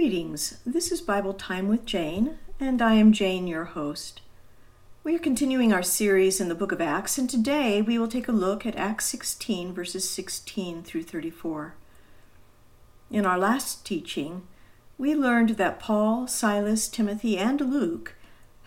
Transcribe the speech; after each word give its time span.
Greetings. 0.00 0.56
This 0.64 0.90
is 0.90 1.02
Bible 1.02 1.34
Time 1.34 1.68
with 1.68 1.84
Jane, 1.84 2.38
and 2.58 2.80
I 2.80 2.94
am 2.94 3.12
Jane, 3.12 3.46
your 3.46 3.66
host. 3.66 4.22
We 5.04 5.14
are 5.14 5.18
continuing 5.18 5.74
our 5.74 5.82
series 5.82 6.40
in 6.40 6.48
the 6.48 6.54
book 6.54 6.72
of 6.72 6.80
Acts, 6.80 7.18
and 7.18 7.28
today 7.28 7.82
we 7.82 7.98
will 7.98 8.08
take 8.08 8.26
a 8.26 8.32
look 8.32 8.64
at 8.64 8.74
Acts 8.76 9.04
16, 9.04 9.74
verses 9.74 10.08
16 10.08 10.84
through 10.84 11.02
34. 11.02 11.74
In 13.10 13.26
our 13.26 13.36
last 13.36 13.84
teaching, 13.84 14.48
we 14.96 15.14
learned 15.14 15.58
that 15.58 15.78
Paul, 15.78 16.26
Silas, 16.26 16.88
Timothy, 16.88 17.36
and 17.36 17.60
Luke 17.60 18.14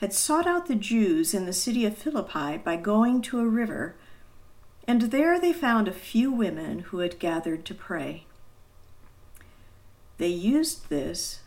had 0.02 0.14
sought 0.14 0.46
out 0.46 0.68
the 0.68 0.76
Jews 0.76 1.34
in 1.34 1.48
the 1.48 1.52
city 1.52 1.84
of 1.84 1.98
Philippi 1.98 2.58
by 2.58 2.76
going 2.76 3.24
to 3.24 3.40
a 3.40 3.48
river, 3.48 3.96
and 4.88 5.02
there 5.02 5.40
they 5.40 5.52
found 5.52 5.88
a 5.88 5.94
few 5.94 6.32
women 6.32 6.80
who 6.80 7.00
had 7.00 7.18
gathered 7.18 7.66
to 7.66 7.74
pray. 7.74 8.28
They 10.18 10.28
used 10.28 10.90
this 10.90 11.40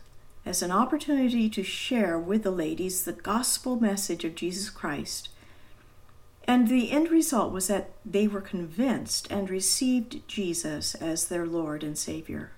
as 0.45 0.61
an 0.61 0.71
opportunity 0.71 1.49
to 1.49 1.63
share 1.63 2.17
with 2.17 2.43
the 2.43 2.51
ladies 2.51 3.03
the 3.03 3.13
gospel 3.13 3.79
message 3.79 4.23
of 4.23 4.35
Jesus 4.35 4.69
Christ. 4.69 5.29
And 6.47 6.67
the 6.67 6.91
end 6.91 7.11
result 7.11 7.51
was 7.51 7.67
that 7.67 7.91
they 8.05 8.27
were 8.27 8.41
convinced 8.41 9.29
and 9.29 9.49
received 9.49 10.25
Jesus 10.27 10.95
as 10.95 11.27
their 11.27 11.45
Lord 11.45 11.83
and 11.83 11.97
Savior. 11.97 12.51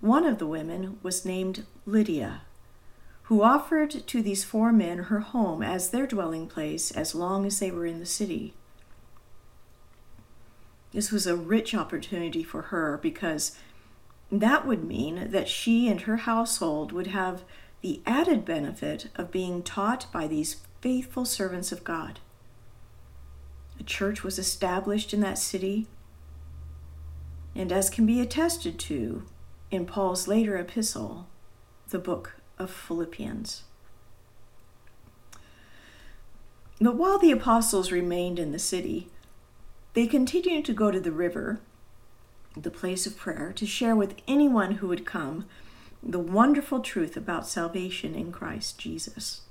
One 0.00 0.24
of 0.24 0.38
the 0.38 0.46
women 0.46 0.98
was 1.02 1.24
named 1.24 1.66
Lydia, 1.84 2.42
who 3.24 3.42
offered 3.42 3.90
to 4.06 4.22
these 4.22 4.44
four 4.44 4.72
men 4.72 4.98
her 4.98 5.20
home 5.20 5.62
as 5.62 5.90
their 5.90 6.06
dwelling 6.06 6.46
place 6.46 6.90
as 6.92 7.14
long 7.14 7.44
as 7.44 7.58
they 7.58 7.70
were 7.70 7.86
in 7.86 7.98
the 7.98 8.06
city. 8.06 8.54
This 10.92 11.12
was 11.12 11.26
a 11.26 11.36
rich 11.36 11.74
opportunity 11.74 12.42
for 12.42 12.62
her 12.62 12.98
because 13.00 13.56
that 14.30 14.66
would 14.66 14.84
mean 14.84 15.30
that 15.30 15.48
she 15.48 15.88
and 15.88 16.02
her 16.02 16.18
household 16.18 16.92
would 16.92 17.08
have 17.08 17.42
the 17.80 18.00
added 18.06 18.44
benefit 18.44 19.08
of 19.16 19.30
being 19.30 19.62
taught 19.62 20.06
by 20.12 20.26
these 20.26 20.56
faithful 20.80 21.24
servants 21.24 21.72
of 21.72 21.84
God. 21.84 22.20
A 23.78 23.82
church 23.82 24.22
was 24.22 24.38
established 24.38 25.12
in 25.12 25.20
that 25.20 25.38
city, 25.38 25.86
and 27.54 27.72
as 27.72 27.90
can 27.90 28.06
be 28.06 28.20
attested 28.20 28.78
to 28.80 29.24
in 29.70 29.86
Paul's 29.86 30.28
later 30.28 30.56
epistle, 30.56 31.26
the 31.88 31.98
book 31.98 32.36
of 32.58 32.70
Philippians. 32.70 33.64
But 36.80 36.96
while 36.96 37.18
the 37.18 37.32
apostles 37.32 37.90
remained 37.90 38.38
in 38.38 38.52
the 38.52 38.58
city, 38.58 39.08
they 39.94 40.06
continued 40.06 40.64
to 40.66 40.72
go 40.72 40.90
to 40.90 41.00
the 41.00 41.12
river 41.12 41.60
the 42.56 42.70
place 42.70 43.06
of 43.06 43.16
prayer, 43.16 43.52
to 43.54 43.66
share 43.66 43.94
with 43.94 44.16
anyone 44.26 44.72
who 44.76 44.88
would 44.88 45.06
come 45.06 45.46
the 46.02 46.18
wonderful 46.18 46.80
truth 46.80 47.16
about 47.16 47.46
salvation 47.46 48.14
in 48.14 48.32
Christ 48.32 48.78
Jesus. 48.78 49.42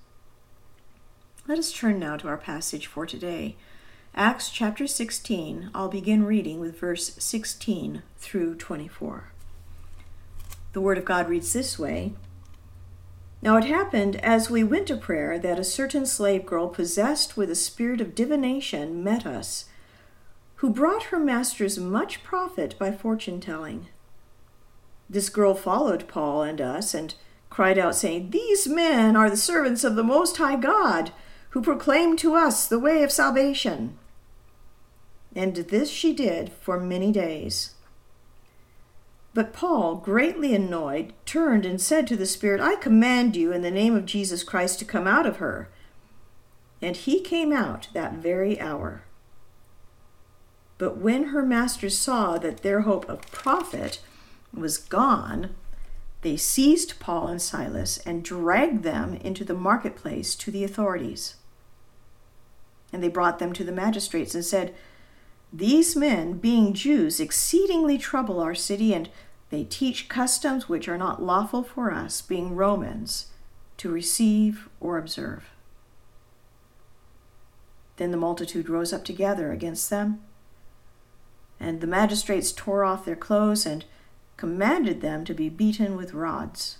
Let 1.47 1.59
us 1.59 1.71
turn 1.71 1.99
now 1.99 2.17
to 2.17 2.27
our 2.27 2.37
passage 2.37 2.87
for 2.87 3.05
today. 3.05 3.55
Acts 4.15 4.49
chapter 4.49 4.87
16. 4.87 5.69
I'll 5.73 5.87
begin 5.87 6.25
reading 6.25 6.59
with 6.59 6.79
verse 6.79 7.15
16 7.17 8.01
through 8.17 8.55
24. 8.55 9.31
The 10.73 10.81
Word 10.81 10.97
of 10.97 11.05
God 11.05 11.29
reads 11.29 11.53
this 11.53 11.79
way 11.79 12.13
Now 13.41 13.57
it 13.57 13.65
happened 13.65 14.15
as 14.17 14.49
we 14.49 14.63
went 14.63 14.87
to 14.87 14.97
prayer 14.97 15.39
that 15.39 15.59
a 15.59 15.63
certain 15.63 16.05
slave 16.05 16.45
girl 16.45 16.67
possessed 16.67 17.37
with 17.37 17.49
a 17.49 17.55
spirit 17.55 18.01
of 18.01 18.15
divination 18.15 19.03
met 19.03 19.25
us 19.25 19.65
who 20.59 20.69
brought 20.69 21.03
her 21.03 21.19
masters 21.19 21.79
much 21.79 22.21
profit 22.21 22.77
by 22.77 22.91
fortune 22.91 23.39
telling. 23.39 23.87
This 25.09 25.29
girl 25.29 25.53
followed 25.53 26.05
Paul 26.09 26.43
and 26.43 26.59
us 26.59 26.93
and 26.93 27.15
cried 27.49 27.77
out, 27.77 27.95
saying, 27.95 28.31
These 28.31 28.67
men 28.67 29.15
are 29.15 29.29
the 29.29 29.37
servants 29.37 29.85
of 29.85 29.95
the 29.95 30.03
Most 30.03 30.35
High 30.35 30.57
God, 30.57 31.13
who 31.51 31.61
proclaim 31.61 32.17
to 32.17 32.35
us 32.35 32.67
the 32.67 32.77
way 32.77 33.03
of 33.03 33.11
salvation. 33.11 33.97
And 35.33 35.55
this 35.55 35.89
she 35.89 36.13
did 36.13 36.51
for 36.51 36.77
many 36.77 37.13
days. 37.13 37.75
But 39.33 39.53
Paul, 39.53 39.95
greatly 39.95 40.53
annoyed, 40.53 41.13
turned 41.25 41.65
and 41.65 41.79
said 41.79 42.05
to 42.07 42.17
the 42.17 42.25
Spirit, 42.25 42.59
I 42.59 42.75
command 42.75 43.37
you 43.37 43.53
in 43.53 43.61
the 43.61 43.71
name 43.71 43.95
of 43.95 44.05
Jesus 44.05 44.43
Christ 44.43 44.77
to 44.79 44.85
come 44.85 45.07
out 45.07 45.25
of 45.25 45.37
her. 45.37 45.69
And 46.81 46.97
he 46.97 47.21
came 47.21 47.53
out 47.53 47.87
that 47.93 48.15
very 48.15 48.59
hour. 48.59 49.03
But 50.79 50.97
when 50.97 51.25
her 51.25 51.43
masters 51.43 51.97
saw 51.97 52.37
that 52.39 52.63
their 52.63 52.81
hope 52.81 53.07
of 53.09 53.21
profit 53.31 54.01
was 54.51 54.77
gone, 54.77 55.53
they 56.21 56.37
seized 56.37 56.99
Paul 56.99 57.27
and 57.27 57.41
Silas 57.41 57.99
and 57.99 58.23
dragged 58.23 58.83
them 58.83 59.15
into 59.15 59.43
the 59.43 59.53
marketplace 59.53 60.35
to 60.35 60.49
the 60.49 60.63
authorities. 60.63 61.35
And 62.93 63.03
they 63.03 63.09
brought 63.09 63.39
them 63.39 63.51
to 63.53 63.63
the 63.65 63.73
magistrates 63.73 64.33
and 64.33 64.43
said, 64.43 64.73
These 65.51 65.97
men, 65.97 66.37
being 66.37 66.73
Jews, 66.73 67.19
exceedingly 67.19 67.97
trouble 67.97 68.39
our 68.39 68.55
city, 68.55 68.93
and 68.93 69.09
they 69.49 69.65
teach 69.65 70.07
customs 70.07 70.69
which 70.69 70.87
are 70.87 70.97
not 70.97 71.21
lawful 71.21 71.61
for 71.61 71.91
us, 71.91 72.21
being 72.21 72.55
Romans, 72.55 73.27
to 73.77 73.91
receive 73.91 74.69
or 74.79 74.97
observe. 74.97 75.49
Then 77.97 78.11
the 78.11 78.17
multitude 78.17 78.69
rose 78.69 78.93
up 78.93 79.03
together 79.03 79.51
against 79.51 79.89
them 79.89 80.21
and 81.69 81.81
the 81.81 81.87
magistrates 81.87 82.51
tore 82.51 82.83
off 82.83 83.05
their 83.05 83.15
clothes 83.15 83.63
and 83.63 83.85
commanded 84.37 85.01
them 85.01 85.23
to 85.23 85.35
be 85.35 85.49
beaten 85.49 85.95
with 85.95 86.15
rods. 86.15 86.79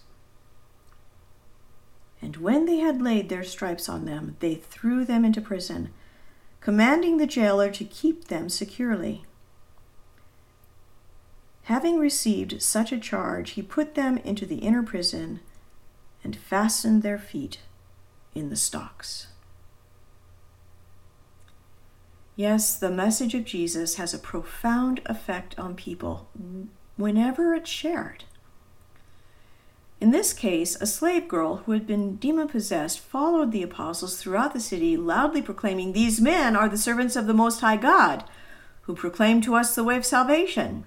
And 2.23 2.37
when 2.37 2.65
they 2.65 2.77
had 2.77 2.99
laid 2.99 3.29
their 3.29 3.43
stripes 3.43 3.87
on 3.87 4.05
them, 4.05 4.35
they 4.39 4.55
threw 4.55 5.05
them 5.05 5.23
into 5.23 5.41
prison, 5.41 5.91
commanding 6.59 7.17
the 7.17 7.27
jailer 7.27 7.69
to 7.69 7.85
keep 7.85 8.29
them 8.29 8.49
securely. 8.49 9.25
Having 11.65 11.99
received 11.99 12.59
such 12.59 12.91
a 12.91 12.97
charge, 12.97 13.51
he 13.51 13.61
put 13.61 13.93
them 13.93 14.17
into 14.17 14.47
the 14.47 14.57
inner 14.57 14.81
prison 14.81 15.39
and 16.23 16.35
fastened 16.35 17.03
their 17.03 17.19
feet 17.19 17.59
in 18.33 18.49
the 18.49 18.55
stocks. 18.55 19.27
Yes, 22.39 22.73
the 22.77 22.89
message 22.89 23.35
of 23.35 23.43
Jesus 23.43 23.95
has 23.95 24.13
a 24.13 24.17
profound 24.17 25.01
effect 25.07 25.59
on 25.59 25.75
people 25.75 26.29
whenever 26.95 27.53
it's 27.53 27.69
shared. 27.69 28.23
In 29.99 30.11
this 30.11 30.31
case, 30.31 30.77
a 30.79 30.85
slave 30.85 31.27
girl 31.27 31.57
who 31.57 31.73
had 31.73 31.85
been 31.85 32.15
demon 32.15 32.47
possessed 32.47 33.01
followed 33.01 33.51
the 33.51 33.61
apostles 33.61 34.15
throughout 34.15 34.53
the 34.53 34.61
city, 34.61 34.95
loudly 34.95 35.41
proclaiming, 35.41 35.91
These 35.91 36.21
men 36.21 36.55
are 36.55 36.69
the 36.69 36.77
servants 36.77 37.17
of 37.17 37.27
the 37.27 37.33
Most 37.33 37.59
High 37.59 37.75
God, 37.75 38.23
who 38.83 38.95
proclaim 38.95 39.41
to 39.41 39.55
us 39.55 39.75
the 39.75 39.83
way 39.83 39.97
of 39.97 40.05
salvation. 40.05 40.85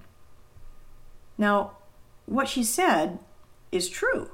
Now, 1.37 1.73
what 2.25 2.49
she 2.49 2.65
said 2.65 3.19
is 3.71 3.91
true. 3.91 4.31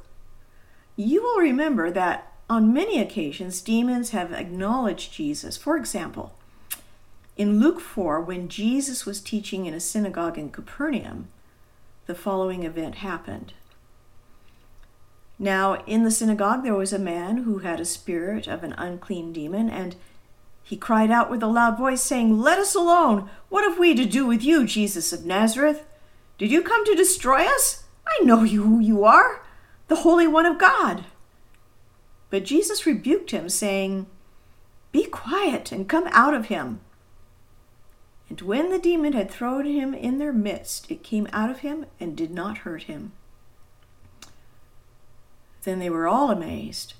You 0.94 1.24
will 1.24 1.40
remember 1.40 1.90
that 1.90 2.32
on 2.48 2.72
many 2.72 3.00
occasions 3.00 3.60
demons 3.60 4.10
have 4.10 4.32
acknowledged 4.32 5.12
Jesus. 5.12 5.56
For 5.56 5.76
example, 5.76 6.38
in 7.38 7.60
Luke 7.60 7.80
4, 7.80 8.20
when 8.20 8.48
Jesus 8.48 9.06
was 9.06 9.20
teaching 9.20 9.64
in 9.64 9.72
a 9.72 9.78
synagogue 9.78 10.36
in 10.36 10.50
Capernaum, 10.50 11.28
the 12.06 12.14
following 12.14 12.64
event 12.64 12.96
happened. 12.96 13.52
Now, 15.38 15.84
in 15.86 16.02
the 16.02 16.10
synagogue, 16.10 16.64
there 16.64 16.74
was 16.74 16.92
a 16.92 16.98
man 16.98 17.38
who 17.38 17.58
had 17.58 17.78
a 17.78 17.84
spirit 17.84 18.48
of 18.48 18.64
an 18.64 18.74
unclean 18.76 19.32
demon, 19.32 19.70
and 19.70 19.94
he 20.64 20.76
cried 20.76 21.12
out 21.12 21.30
with 21.30 21.40
a 21.44 21.46
loud 21.46 21.78
voice, 21.78 22.02
saying, 22.02 22.40
Let 22.40 22.58
us 22.58 22.74
alone! 22.74 23.30
What 23.48 23.62
have 23.62 23.78
we 23.78 23.94
to 23.94 24.04
do 24.04 24.26
with 24.26 24.42
you, 24.42 24.66
Jesus 24.66 25.12
of 25.12 25.24
Nazareth? 25.24 25.86
Did 26.38 26.50
you 26.50 26.60
come 26.60 26.84
to 26.86 26.96
destroy 26.96 27.46
us? 27.46 27.84
I 28.04 28.24
know 28.24 28.42
you 28.42 28.64
who 28.64 28.80
you 28.80 29.04
are, 29.04 29.44
the 29.86 29.96
Holy 29.96 30.26
One 30.26 30.44
of 30.44 30.58
God. 30.58 31.04
But 32.30 32.44
Jesus 32.44 32.84
rebuked 32.84 33.30
him, 33.30 33.48
saying, 33.48 34.06
Be 34.90 35.04
quiet 35.04 35.70
and 35.70 35.88
come 35.88 36.08
out 36.10 36.34
of 36.34 36.46
him. 36.46 36.80
And 38.28 38.40
when 38.42 38.70
the 38.70 38.78
demon 38.78 39.14
had 39.14 39.30
thrown 39.30 39.64
him 39.64 39.94
in 39.94 40.18
their 40.18 40.32
midst, 40.32 40.90
it 40.90 41.02
came 41.02 41.28
out 41.32 41.50
of 41.50 41.60
him 41.60 41.86
and 41.98 42.16
did 42.16 42.30
not 42.30 42.58
hurt 42.58 42.84
him. 42.84 43.12
Then 45.64 45.78
they 45.78 45.90
were 45.90 46.06
all 46.06 46.30
amazed 46.30 46.94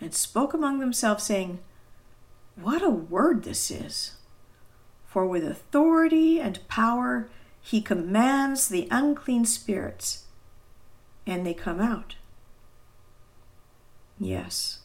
and 0.00 0.14
spoke 0.14 0.54
among 0.54 0.78
themselves, 0.78 1.24
saying, 1.24 1.58
What 2.56 2.82
a 2.82 2.90
word 2.90 3.42
this 3.42 3.70
is! 3.70 4.12
For 5.06 5.26
with 5.26 5.44
authority 5.44 6.40
and 6.40 6.66
power 6.68 7.28
he 7.60 7.80
commands 7.80 8.68
the 8.68 8.88
unclean 8.90 9.44
spirits, 9.44 10.24
and 11.26 11.44
they 11.44 11.54
come 11.54 11.80
out. 11.80 12.16
Yes, 14.18 14.80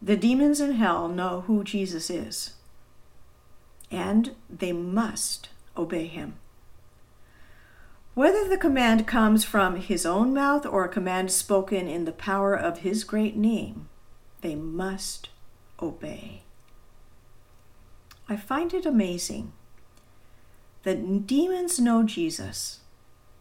the 0.00 0.16
demons 0.16 0.60
in 0.60 0.72
hell 0.72 1.08
know 1.08 1.42
who 1.42 1.64
Jesus 1.64 2.10
is 2.10 2.54
and 3.90 4.34
they 4.48 4.72
must 4.72 5.48
obey 5.76 6.06
him. 6.06 6.34
Whether 8.14 8.48
the 8.48 8.58
command 8.58 9.06
comes 9.06 9.44
from 9.44 9.76
his 9.76 10.04
own 10.04 10.34
mouth 10.34 10.66
or 10.66 10.84
a 10.84 10.88
command 10.88 11.30
spoken 11.30 11.88
in 11.88 12.04
the 12.04 12.12
power 12.12 12.54
of 12.54 12.78
his 12.78 13.04
great 13.04 13.36
name, 13.36 13.88
they 14.40 14.54
must 14.54 15.28
obey. 15.80 16.42
I 18.28 18.36
find 18.36 18.74
it 18.74 18.86
amazing 18.86 19.52
that 20.82 21.26
demons 21.26 21.78
know 21.78 22.02
Jesus. 22.02 22.80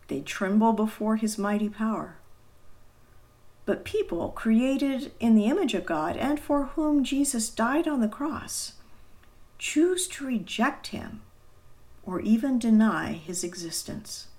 They 0.07 0.21
tremble 0.21 0.73
before 0.73 1.15
his 1.15 1.37
mighty 1.37 1.69
power. 1.69 2.17
But 3.65 3.85
people 3.85 4.29
created 4.29 5.11
in 5.19 5.35
the 5.35 5.45
image 5.45 5.73
of 5.73 5.85
God 5.85 6.17
and 6.17 6.39
for 6.39 6.65
whom 6.65 7.03
Jesus 7.03 7.49
died 7.49 7.87
on 7.87 8.01
the 8.01 8.07
cross 8.07 8.73
choose 9.59 10.07
to 10.07 10.25
reject 10.25 10.87
him 10.87 11.21
or 12.03 12.19
even 12.21 12.57
deny 12.57 13.13
his 13.13 13.43
existence. 13.43 14.29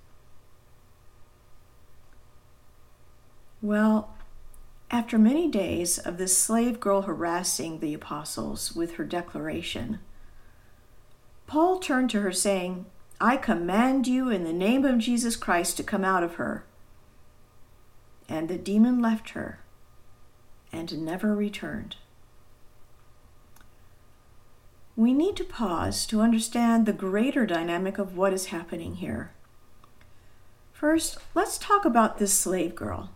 Well, 3.63 4.15
after 4.91 5.19
many 5.19 5.49
days 5.49 5.99
of 5.99 6.19
this 6.19 6.37
slave 6.37 6.81
girl 6.81 7.03
harassing 7.03 7.79
the 7.79 7.95
apostles 7.95 8.75
with 8.75 8.95
her 8.95 9.05
declaration, 9.05 10.01
Paul 11.47 11.79
turned 11.79 12.11
to 12.11 12.23
her, 12.23 12.33
saying, 12.33 12.87
I 13.21 13.37
command 13.37 14.07
you 14.07 14.31
in 14.31 14.45
the 14.45 14.53
name 14.53 14.85
of 14.85 14.99
Jesus 14.99 15.37
Christ 15.37 15.77
to 15.77 15.83
come 15.83 16.05
out 16.05 16.23
of 16.23 16.35
her. 16.35 16.65
And 18.29 18.49
the 18.49 18.57
demon 18.57 19.01
left 19.01 19.31
her 19.31 19.61
and 20.73 21.05
never 21.05 21.35
returned. 21.35 21.97
We 25.01 25.15
need 25.15 25.35
to 25.37 25.45
pause 25.45 26.05
to 26.09 26.21
understand 26.21 26.85
the 26.85 26.93
greater 26.93 27.47
dynamic 27.47 27.97
of 27.97 28.19
what 28.19 28.35
is 28.35 28.49
happening 28.49 28.97
here. 28.97 29.31
First, 30.75 31.17
let's 31.35 31.57
talk 31.57 31.87
about 31.87 32.19
this 32.19 32.35
slave 32.35 32.75
girl. 32.75 33.09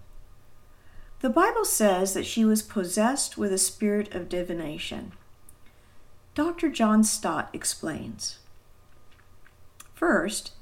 The 1.20 1.28
Bible 1.28 1.66
says 1.66 2.14
that 2.14 2.24
she 2.24 2.42
was 2.42 2.62
possessed 2.62 3.36
with 3.36 3.52
a 3.52 3.58
spirit 3.58 4.14
of 4.14 4.30
divination. 4.30 5.12
Dr. 6.34 6.70
John 6.70 7.04
Stott 7.04 7.50
explains. 7.52 8.38
First, 9.92 10.52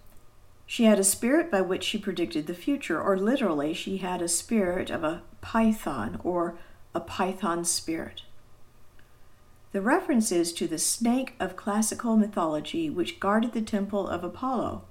she 0.66 0.86
had 0.86 0.98
a 0.98 1.04
spirit 1.04 1.52
by 1.52 1.60
which 1.60 1.84
she 1.84 1.98
predicted 1.98 2.48
the 2.48 2.52
future, 2.52 3.00
or 3.00 3.16
literally, 3.16 3.74
she 3.74 3.98
had 3.98 4.20
a 4.22 4.26
spirit 4.26 4.90
of 4.90 5.04
a 5.04 5.22
python 5.40 6.20
or 6.24 6.58
a 6.96 7.00
python 7.00 7.64
spirit. 7.64 8.22
The 9.72 9.80
reference 9.80 10.30
is 10.30 10.52
to 10.54 10.66
the 10.66 10.78
snake 10.78 11.34
of 11.40 11.56
classical 11.56 12.16
mythology 12.16 12.90
which 12.90 13.18
guarded 13.18 13.52
the 13.52 13.62
temple 13.62 14.06
of 14.06 14.22
Apollo 14.22 14.82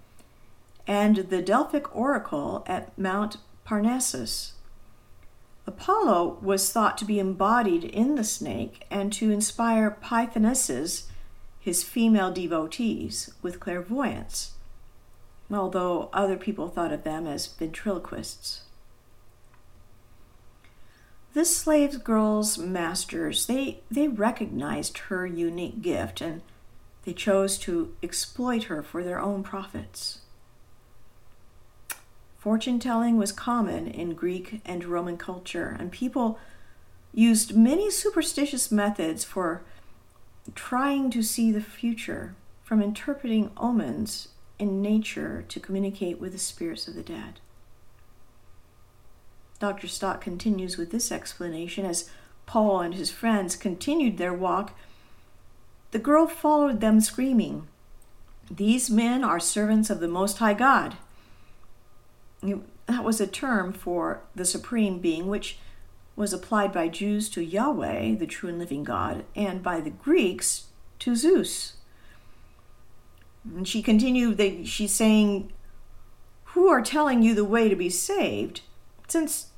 and 0.87 1.17
the 1.17 1.41
Delphic 1.41 1.95
oracle 1.95 2.63
at 2.67 2.97
Mount 2.97 3.37
Parnassus 3.63 4.53
Apollo 5.67 6.39
was 6.41 6.71
thought 6.71 6.97
to 6.97 7.05
be 7.05 7.19
embodied 7.19 7.83
in 7.83 8.15
the 8.15 8.23
snake 8.23 8.85
and 8.89 9.13
to 9.13 9.29
inspire 9.29 9.97
Pythonesses, 10.03 11.03
his 11.59 11.83
female 11.83 12.31
devotees, 12.31 13.31
with 13.43 13.59
clairvoyance, 13.59 14.53
although 15.51 16.09
other 16.11 16.35
people 16.35 16.67
thought 16.67 16.91
of 16.91 17.03
them 17.03 17.27
as 17.27 17.45
ventriloquists. 17.45 18.63
This 21.33 21.55
slave 21.55 22.03
girl's 22.03 22.57
masters, 22.57 23.45
they, 23.45 23.79
they 23.89 24.09
recognized 24.09 24.97
her 24.97 25.25
unique 25.25 25.81
gift 25.81 26.19
and 26.19 26.41
they 27.05 27.13
chose 27.13 27.57
to 27.59 27.95
exploit 28.03 28.63
her 28.63 28.83
for 28.83 29.03
their 29.03 29.19
own 29.19 29.41
profits. 29.41 30.19
Fortune 32.37 32.79
telling 32.79 33.17
was 33.17 33.31
common 33.31 33.87
in 33.87 34.13
Greek 34.13 34.61
and 34.65 34.83
Roman 34.83 35.17
culture, 35.17 35.77
and 35.79 35.91
people 35.91 36.39
used 37.13 37.55
many 37.55 37.91
superstitious 37.91 38.71
methods 38.71 39.23
for 39.23 39.61
trying 40.55 41.11
to 41.11 41.21
see 41.21 41.51
the 41.51 41.61
future, 41.61 42.35
from 42.63 42.81
interpreting 42.81 43.51
omens 43.57 44.29
in 44.57 44.81
nature 44.81 45.45
to 45.49 45.59
communicate 45.59 46.19
with 46.19 46.31
the 46.31 46.39
spirits 46.39 46.87
of 46.87 46.95
the 46.95 47.03
dead. 47.03 47.39
Dr. 49.61 49.87
Stott 49.87 50.19
continues 50.19 50.75
with 50.75 50.91
this 50.91 51.11
explanation 51.11 51.85
as 51.85 52.09
Paul 52.45 52.81
and 52.81 52.93
his 52.93 53.09
friends 53.09 53.55
continued 53.55 54.17
their 54.17 54.33
walk. 54.33 54.77
The 55.91 55.99
girl 55.99 56.27
followed 56.27 56.81
them, 56.81 56.99
screaming, 56.99 57.69
These 58.49 58.89
men 58.89 59.23
are 59.23 59.39
servants 59.39 59.89
of 59.89 60.01
the 60.01 60.09
Most 60.09 60.39
High 60.39 60.55
God 60.55 60.97
that 62.91 63.03
was 63.03 63.21
a 63.21 63.27
term 63.27 63.73
for 63.73 64.21
the 64.35 64.45
supreme 64.45 64.99
being, 64.99 65.27
which 65.27 65.57
was 66.15 66.33
applied 66.33 66.73
by 66.73 66.87
Jews 66.87 67.29
to 67.29 67.41
Yahweh, 67.41 68.15
the 68.15 68.27
true 68.27 68.49
and 68.49 68.59
living 68.59 68.83
God, 68.83 69.23
and 69.35 69.63
by 69.63 69.79
the 69.79 69.89
Greeks 69.89 70.65
to 70.99 71.15
Zeus. 71.15 71.73
And 73.45 73.67
she 73.67 73.81
continued 73.81 74.37
that 74.37 74.67
she's 74.67 74.91
saying, 74.91 75.51
Who 76.45 76.67
are 76.67 76.81
telling 76.81 77.23
you 77.23 77.33
the 77.33 77.45
way 77.45 77.69
to 77.69 77.75
be 77.75 77.89
saved? 77.89 78.61
Since 79.07 79.50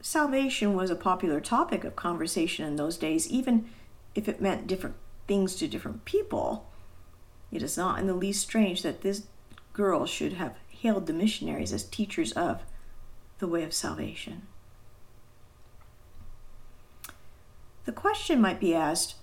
salvation 0.00 0.74
was 0.74 0.90
a 0.90 0.96
popular 0.96 1.40
topic 1.40 1.84
of 1.84 1.96
conversation 1.96 2.64
in 2.66 2.76
those 2.76 2.96
days, 2.96 3.28
even 3.28 3.68
if 4.14 4.28
it 4.28 4.40
meant 4.40 4.66
different 4.66 4.96
things 5.26 5.54
to 5.56 5.68
different 5.68 6.04
people, 6.04 6.66
it 7.52 7.62
is 7.62 7.76
not 7.76 7.98
in 7.98 8.06
the 8.06 8.14
least 8.14 8.42
strange 8.42 8.82
that 8.82 9.02
this 9.02 9.26
girl 9.72 10.06
should 10.06 10.34
have 10.34 10.56
hailed 10.68 11.06
the 11.06 11.12
missionaries 11.12 11.72
as 11.72 11.84
teachers 11.84 12.32
of 12.32 12.62
the 13.38 13.46
way 13.46 13.62
of 13.62 13.72
salvation. 13.72 14.42
The 17.84 17.92
question 17.92 18.40
might 18.40 18.60
be 18.60 18.74
asked 18.74 19.14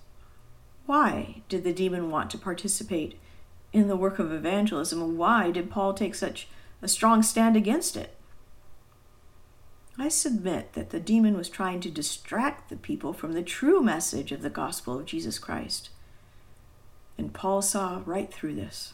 why 0.86 1.42
did 1.50 1.64
the 1.64 1.74
demon 1.74 2.12
want 2.12 2.30
to 2.32 2.38
participate 2.38 3.20
in 3.74 3.88
the 3.88 3.96
work 3.96 4.20
of 4.20 4.32
evangelism, 4.32 5.18
why 5.18 5.52
did 5.52 5.70
Paul 5.70 5.94
take 5.94 6.16
such 6.16 6.48
a 6.82 6.88
strong 6.88 7.24
stand 7.24 7.58
against 7.58 7.98
it? 7.98 8.16
I 9.98 10.10
submit 10.10 10.74
that 10.74 10.90
the 10.90 11.00
demon 11.00 11.38
was 11.38 11.50
trying 11.50 11.80
to 11.82 11.90
distract 11.90 12.70
the 12.70 12.76
people 12.76 13.14
from 13.14 13.32
the 13.32 13.44
true 13.44 13.82
message 13.82 14.32
of 14.32 14.42
the 14.42 14.50
gospel 14.50 15.00
of 15.00 15.06
Jesus 15.06 15.40
Christ. 15.40 15.90
And 17.18 17.34
Paul 17.34 17.62
saw 17.62 18.02
right 18.06 18.32
through 18.32 18.56
this. 18.56 18.94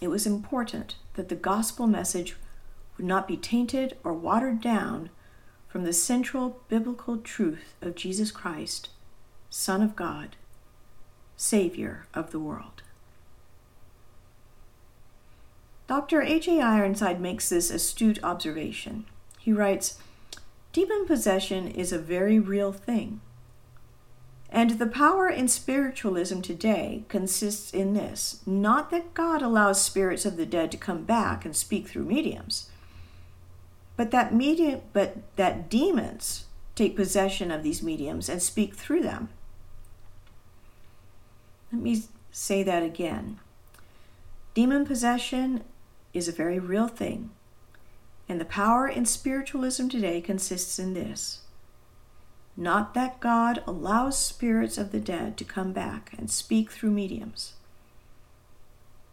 It 0.00 0.08
was 0.08 0.26
important 0.26 0.96
that 1.14 1.28
the 1.28 1.36
gospel 1.36 1.86
message 1.86 2.36
would 2.96 3.06
not 3.06 3.28
be 3.28 3.36
tainted 3.36 3.96
or 4.02 4.12
watered 4.12 4.60
down 4.60 5.10
from 5.68 5.84
the 5.84 5.92
central 5.92 6.60
biblical 6.68 7.18
truth 7.18 7.74
of 7.80 7.94
Jesus 7.94 8.32
Christ, 8.32 8.88
Son 9.50 9.82
of 9.82 9.94
God, 9.94 10.36
Savior 11.36 12.06
of 12.12 12.32
the 12.32 12.40
world. 12.40 12.82
Dr. 15.90 16.22
H.A. 16.22 16.60
Ironside 16.60 17.20
makes 17.20 17.48
this 17.48 17.68
astute 17.68 18.22
observation. 18.22 19.06
He 19.40 19.52
writes 19.52 19.98
Demon 20.72 21.04
possession 21.04 21.66
is 21.66 21.92
a 21.92 21.98
very 21.98 22.38
real 22.38 22.70
thing. 22.70 23.20
And 24.50 24.78
the 24.78 24.86
power 24.86 25.28
in 25.28 25.48
spiritualism 25.48 26.42
today 26.42 27.02
consists 27.08 27.74
in 27.74 27.94
this 27.94 28.40
not 28.46 28.92
that 28.92 29.14
God 29.14 29.42
allows 29.42 29.84
spirits 29.84 30.24
of 30.24 30.36
the 30.36 30.46
dead 30.46 30.70
to 30.70 30.76
come 30.76 31.02
back 31.02 31.44
and 31.44 31.56
speak 31.56 31.88
through 31.88 32.04
mediums, 32.04 32.70
but 33.96 34.12
that 34.12 34.32
medium 34.32 34.82
but 34.92 35.16
that 35.34 35.68
demons 35.68 36.44
take 36.76 36.94
possession 36.94 37.50
of 37.50 37.64
these 37.64 37.82
mediums 37.82 38.28
and 38.28 38.40
speak 38.40 38.76
through 38.76 39.02
them. 39.02 39.28
Let 41.72 41.82
me 41.82 42.04
say 42.30 42.62
that 42.62 42.84
again. 42.84 43.40
Demon 44.54 44.86
possession 44.86 45.64
is 46.12 46.28
a 46.28 46.32
very 46.32 46.58
real 46.58 46.88
thing, 46.88 47.30
and 48.28 48.40
the 48.40 48.44
power 48.44 48.88
in 48.88 49.06
spiritualism 49.06 49.88
today 49.88 50.20
consists 50.20 50.78
in 50.78 50.94
this 50.94 51.40
not 52.56 52.92
that 52.94 53.20
God 53.20 53.62
allows 53.66 54.18
spirits 54.18 54.76
of 54.76 54.92
the 54.92 55.00
dead 55.00 55.38
to 55.38 55.44
come 55.44 55.72
back 55.72 56.12
and 56.18 56.30
speak 56.30 56.70
through 56.70 56.90
mediums, 56.90 57.54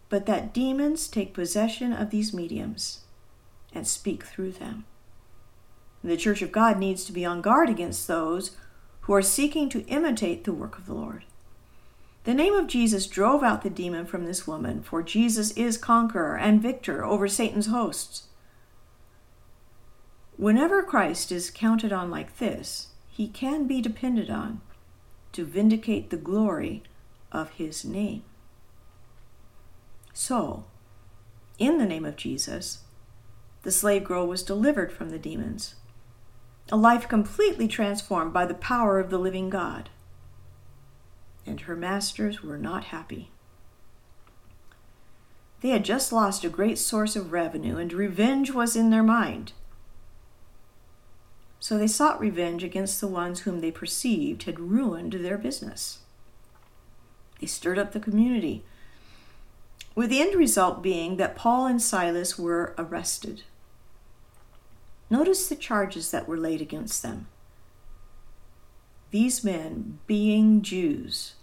but 0.10 0.26
that 0.26 0.54
demons 0.54 1.08
take 1.08 1.34
possession 1.34 1.94
of 1.94 2.10
these 2.10 2.34
mediums 2.34 3.02
and 3.74 3.88
speak 3.88 4.24
through 4.24 4.52
them. 4.52 4.86
The 6.04 6.18
Church 6.18 6.42
of 6.42 6.52
God 6.52 6.78
needs 6.78 7.06
to 7.06 7.12
be 7.12 7.26
on 7.26 7.42
guard 7.42 7.70
against 7.70 8.08
those 8.08 8.58
who 9.02 9.14
are 9.14 9.22
seeking 9.22 9.70
to 9.70 9.86
imitate 9.86 10.44
the 10.44 10.54
work 10.54 10.78
of 10.78 10.86
the 10.86 10.94
Lord. 10.94 11.24
The 12.28 12.34
name 12.34 12.56
of 12.56 12.68
Jesus 12.68 13.08
drove 13.08 13.42
out 13.42 13.62
the 13.62 13.70
demon 13.70 14.06
from 14.06 14.26
this 14.26 14.46
woman, 14.46 14.84
for 14.84 15.02
Jesus 15.02 15.52
is 15.52 15.78
conqueror 15.78 16.38
and 16.38 16.62
victor 16.62 17.06
over 17.06 17.26
Satan's 17.30 17.68
hosts. 17.68 18.24
Whenever 20.36 20.84
Christ 20.84 21.32
is 21.32 21.50
counted 21.50 21.94
on 21.94 22.12
like 22.12 22.38
this, 22.38 22.90
he 23.08 23.30
can 23.30 23.66
be 23.66 23.80
depended 23.80 24.30
on 24.30 24.60
to 25.32 25.46
vindicate 25.46 26.10
the 26.10 26.18
glory 26.18 26.84
of 27.32 27.52
his 27.52 27.86
name. 27.86 28.24
So, 30.12 30.66
in 31.58 31.78
the 31.78 31.86
name 31.86 32.04
of 32.04 32.18
Jesus, 32.18 32.80
the 33.64 33.72
slave 33.72 34.04
girl 34.04 34.28
was 34.28 34.44
delivered 34.44 34.92
from 34.92 35.12
the 35.12 35.18
demons, 35.18 35.76
a 36.74 36.76
life 36.76 37.08
completely 37.08 37.70
transformed 37.70 38.34
by 38.34 38.46
the 38.46 38.54
power 38.54 39.00
of 39.00 39.12
the 39.12 39.18
living 39.18 39.50
God. 39.50 39.90
And 41.48 41.62
her 41.62 41.76
masters 41.76 42.44
were 42.44 42.58
not 42.58 42.86
happy. 42.86 43.32
They 45.62 45.70
had 45.70 45.86
just 45.86 46.12
lost 46.12 46.44
a 46.44 46.50
great 46.50 46.78
source 46.78 47.16
of 47.16 47.32
revenue, 47.32 47.78
and 47.78 47.92
revenge 47.92 48.52
was 48.52 48.76
in 48.76 48.90
their 48.90 49.02
mind. 49.02 49.54
So 51.60 51.78
they 51.78 51.88
sought 51.88 52.20
revenge 52.20 52.64
against 52.64 53.02
the 53.02 53.08
ones 53.08 53.40
whom 53.40 53.62
they 53.62 53.72
perceived 53.72 54.44
had 54.44 54.60
ruined 54.60 55.14
their 55.14 55.38
business. 55.38 56.00
They 57.40 57.48
stirred 57.48 57.80
up 57.80 57.94
the 57.94 58.00
community, 58.00 58.64
with 59.96 60.10
the 60.10 60.22
end 60.22 60.36
result 60.36 60.84
being 60.84 61.18
that 61.18 61.36
Paul 61.36 61.66
and 61.66 61.82
Silas 61.82 62.38
were 62.38 62.76
arrested. 62.78 63.44
Notice 65.10 65.48
the 65.48 65.56
charges 65.56 66.12
that 66.12 66.28
were 66.28 66.38
laid 66.38 66.62
against 66.62 67.02
them. 67.02 67.28
These 69.12 69.44
men, 69.44 70.00
being 70.06 70.62
Jews, 70.62 71.34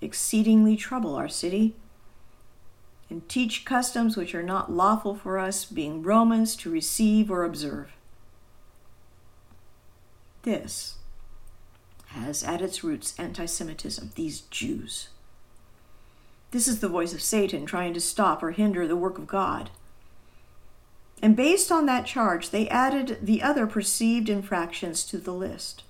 exceedingly 0.00 0.76
trouble 0.76 1.14
our 1.14 1.28
city 1.28 1.74
and 3.08 3.28
teach 3.28 3.64
customs 3.64 4.16
which 4.16 4.34
are 4.34 4.42
not 4.42 4.72
lawful 4.72 5.14
for 5.14 5.38
us, 5.38 5.64
being 5.64 6.02
Romans, 6.02 6.56
to 6.56 6.70
receive 6.70 7.30
or 7.30 7.44
observe. 7.44 7.92
This 10.42 10.96
has 12.06 12.42
at 12.42 12.62
its 12.62 12.82
roots 12.82 13.14
anti 13.18 13.46
Semitism, 13.46 14.12
these 14.14 14.40
Jews. 14.42 15.08
This 16.50 16.66
is 16.66 16.80
the 16.80 16.88
voice 16.88 17.14
of 17.14 17.22
Satan 17.22 17.64
trying 17.64 17.94
to 17.94 18.00
stop 18.00 18.42
or 18.42 18.50
hinder 18.50 18.86
the 18.86 18.96
work 18.96 19.18
of 19.18 19.26
God. 19.26 19.70
And 21.22 21.36
based 21.36 21.70
on 21.70 21.86
that 21.86 22.04
charge, 22.04 22.50
they 22.50 22.68
added 22.68 23.18
the 23.22 23.42
other 23.42 23.66
perceived 23.66 24.28
infractions 24.28 25.04
to 25.04 25.18
the 25.18 25.32
list. 25.32 25.84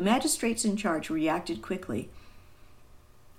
The 0.00 0.06
magistrates 0.06 0.64
in 0.64 0.78
charge 0.78 1.10
reacted 1.10 1.60
quickly, 1.60 2.08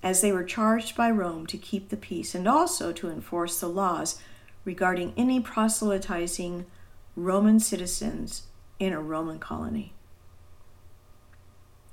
as 0.03 0.21
they 0.21 0.31
were 0.31 0.43
charged 0.43 0.95
by 0.95 1.09
Rome 1.09 1.47
to 1.47 1.57
keep 1.57 1.89
the 1.89 1.97
peace 1.97 2.35
and 2.35 2.47
also 2.47 2.93
to 2.93 3.09
enforce 3.09 3.59
the 3.59 3.67
laws 3.67 4.21
regarding 4.63 5.15
any 5.17 5.39
proselytizing 5.39 6.67
Roman 7.15 7.59
citizens 7.59 8.43
in 8.77 8.93
a 8.93 9.01
Roman 9.01 9.39
colony. 9.39 9.93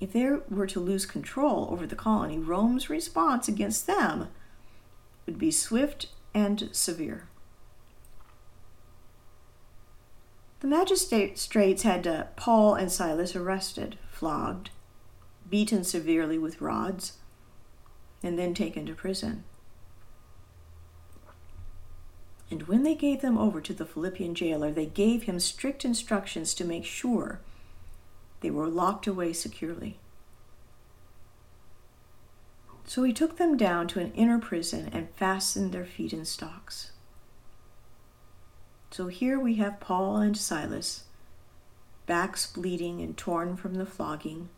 If 0.00 0.12
they 0.12 0.32
were 0.50 0.66
to 0.66 0.80
lose 0.80 1.06
control 1.06 1.68
over 1.70 1.86
the 1.86 1.96
colony, 1.96 2.38
Rome's 2.38 2.90
response 2.90 3.48
against 3.48 3.86
them 3.86 4.28
would 5.24 5.38
be 5.38 5.50
swift 5.50 6.08
and 6.34 6.68
severe. 6.72 7.27
The 10.60 10.66
magistrates 10.66 11.82
had 11.82 12.06
uh, 12.06 12.24
Paul 12.36 12.74
and 12.74 12.90
Silas 12.90 13.36
arrested, 13.36 13.96
flogged, 14.10 14.70
beaten 15.48 15.84
severely 15.84 16.36
with 16.36 16.60
rods, 16.60 17.18
and 18.22 18.38
then 18.38 18.54
taken 18.54 18.84
to 18.86 18.94
prison. 18.94 19.44
And 22.50 22.62
when 22.62 22.82
they 22.82 22.94
gave 22.94 23.20
them 23.20 23.38
over 23.38 23.60
to 23.60 23.74
the 23.74 23.84
Philippian 23.84 24.34
jailer, 24.34 24.72
they 24.72 24.86
gave 24.86 25.24
him 25.24 25.38
strict 25.38 25.84
instructions 25.84 26.54
to 26.54 26.64
make 26.64 26.84
sure 26.84 27.40
they 28.40 28.50
were 28.50 28.68
locked 28.68 29.06
away 29.06 29.32
securely. 29.32 29.98
So 32.86 33.02
he 33.02 33.12
took 33.12 33.36
them 33.36 33.56
down 33.56 33.86
to 33.88 34.00
an 34.00 34.12
inner 34.14 34.38
prison 34.38 34.88
and 34.92 35.10
fastened 35.10 35.72
their 35.72 35.84
feet 35.84 36.14
in 36.14 36.24
stocks. 36.24 36.92
So 38.98 39.06
here 39.06 39.38
we 39.38 39.54
have 39.54 39.78
Paul 39.78 40.16
and 40.16 40.36
Silas, 40.36 41.04
backs 42.06 42.50
bleeding 42.50 43.00
and 43.00 43.16
torn 43.16 43.54
from 43.56 43.74
the 43.74 43.86
flogging, 43.86 44.48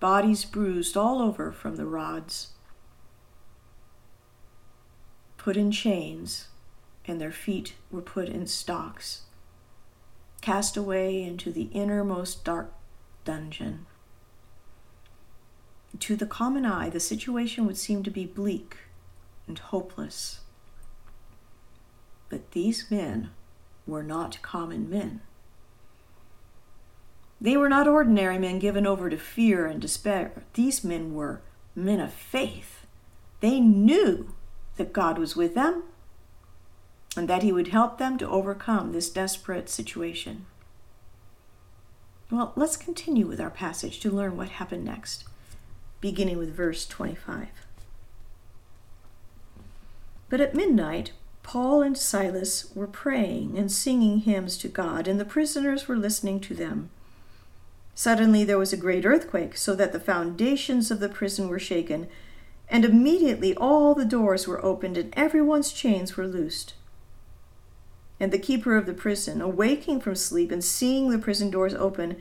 bodies 0.00 0.44
bruised 0.44 0.98
all 0.98 1.22
over 1.22 1.50
from 1.50 1.76
the 1.76 1.86
rods, 1.86 2.48
put 5.38 5.56
in 5.56 5.72
chains 5.72 6.48
and 7.06 7.18
their 7.18 7.32
feet 7.32 7.76
were 7.90 8.02
put 8.02 8.28
in 8.28 8.46
stocks, 8.46 9.22
cast 10.42 10.76
away 10.76 11.22
into 11.22 11.50
the 11.50 11.70
innermost 11.72 12.44
dark 12.44 12.70
dungeon. 13.24 13.86
To 16.00 16.16
the 16.16 16.26
common 16.26 16.66
eye, 16.66 16.90
the 16.90 17.00
situation 17.00 17.64
would 17.64 17.78
seem 17.78 18.02
to 18.02 18.10
be 18.10 18.26
bleak 18.26 18.76
and 19.48 19.58
hopeless. 19.58 20.40
These 22.56 22.90
men 22.90 23.28
were 23.86 24.02
not 24.02 24.40
common 24.40 24.88
men. 24.88 25.20
They 27.38 27.54
were 27.54 27.68
not 27.68 27.86
ordinary 27.86 28.38
men 28.38 28.58
given 28.58 28.86
over 28.86 29.10
to 29.10 29.18
fear 29.18 29.66
and 29.66 29.78
despair. 29.78 30.32
These 30.54 30.82
men 30.82 31.12
were 31.12 31.42
men 31.74 32.00
of 32.00 32.14
faith. 32.14 32.86
They 33.40 33.60
knew 33.60 34.32
that 34.78 34.94
God 34.94 35.18
was 35.18 35.36
with 35.36 35.54
them 35.54 35.82
and 37.14 37.28
that 37.28 37.42
he 37.42 37.52
would 37.52 37.68
help 37.68 37.98
them 37.98 38.16
to 38.16 38.30
overcome 38.30 38.92
this 38.92 39.10
desperate 39.10 39.68
situation. 39.68 40.46
Well, 42.30 42.54
let's 42.56 42.78
continue 42.78 43.26
with 43.26 43.38
our 43.38 43.50
passage 43.50 44.00
to 44.00 44.10
learn 44.10 44.34
what 44.34 44.48
happened 44.48 44.86
next, 44.86 45.24
beginning 46.00 46.38
with 46.38 46.56
verse 46.56 46.86
25. 46.86 47.48
But 50.30 50.40
at 50.40 50.54
midnight, 50.54 51.12
Paul 51.46 51.80
and 51.80 51.96
Silas 51.96 52.74
were 52.74 52.88
praying 52.88 53.56
and 53.56 53.70
singing 53.70 54.18
hymns 54.18 54.58
to 54.58 54.68
God, 54.68 55.06
and 55.06 55.20
the 55.20 55.24
prisoners 55.24 55.86
were 55.86 55.96
listening 55.96 56.40
to 56.40 56.54
them. 56.54 56.90
Suddenly 57.94 58.42
there 58.42 58.58
was 58.58 58.72
a 58.72 58.76
great 58.76 59.06
earthquake, 59.06 59.56
so 59.56 59.76
that 59.76 59.92
the 59.92 60.00
foundations 60.00 60.90
of 60.90 60.98
the 60.98 61.08
prison 61.08 61.48
were 61.48 61.60
shaken, 61.60 62.08
and 62.68 62.84
immediately 62.84 63.54
all 63.54 63.94
the 63.94 64.04
doors 64.04 64.48
were 64.48 64.62
opened 64.64 64.98
and 64.98 65.14
everyone's 65.16 65.72
chains 65.72 66.16
were 66.16 66.26
loosed. 66.26 66.74
And 68.18 68.32
the 68.32 68.40
keeper 68.40 68.76
of 68.76 68.86
the 68.86 68.92
prison, 68.92 69.40
awaking 69.40 70.00
from 70.00 70.16
sleep 70.16 70.50
and 70.50 70.64
seeing 70.64 71.10
the 71.10 71.18
prison 71.18 71.48
doors 71.48 71.74
open, 71.74 72.20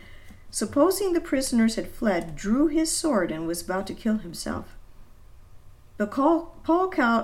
supposing 0.51 1.13
the 1.13 1.20
prisoners 1.20 1.75
had 1.75 1.88
fled, 1.88 2.36
drew 2.36 2.67
his 2.67 2.91
sword 2.91 3.32
and 3.32 3.48
was 3.48 3.63
about 3.63 3.88
to 3.88 3.96
kill 3.96 4.20
himself. 4.20 4.75
But 5.98 6.12
Paul 6.12 6.53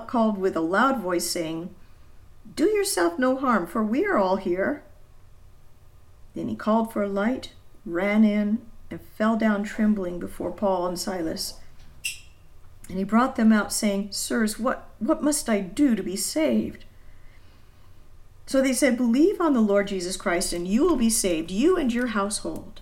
called 0.08 0.38
with 0.38 0.56
a 0.56 0.60
loud 0.60 0.98
voice, 0.98 1.30
saying, 1.30 1.72
Do 2.54 2.66
yourself 2.68 3.18
no 3.18 3.36
harm, 3.36 3.66
for 3.66 3.82
we 3.82 4.04
are 4.04 4.18
all 4.18 4.36
here. 4.36 4.82
Then 6.34 6.48
he 6.48 6.56
called 6.56 6.92
for 6.92 7.02
a 7.02 7.08
light, 7.08 7.52
ran 7.84 8.24
in, 8.24 8.62
and 8.90 9.00
fell 9.00 9.36
down 9.36 9.64
trembling 9.64 10.18
before 10.18 10.50
Paul 10.50 10.86
and 10.86 10.98
Silas. 10.98 11.54
And 12.88 12.98
he 12.98 13.04
brought 13.04 13.36
them 13.36 13.52
out, 13.52 13.72
saying, 13.72 14.12
Sirs, 14.12 14.58
what, 14.58 14.88
what 14.98 15.22
must 15.22 15.48
I 15.48 15.60
do 15.60 15.94
to 15.94 16.02
be 16.02 16.16
saved? 16.16 16.84
So 18.46 18.60
they 18.60 18.72
said, 18.72 18.96
Believe 18.96 19.40
on 19.40 19.54
the 19.54 19.60
Lord 19.60 19.86
Jesus 19.86 20.16
Christ, 20.16 20.52
and 20.52 20.66
you 20.68 20.82
will 20.82 20.96
be 20.96 21.10
saved, 21.10 21.50
you 21.50 21.76
and 21.76 21.92
your 21.92 22.08
household. 22.08 22.80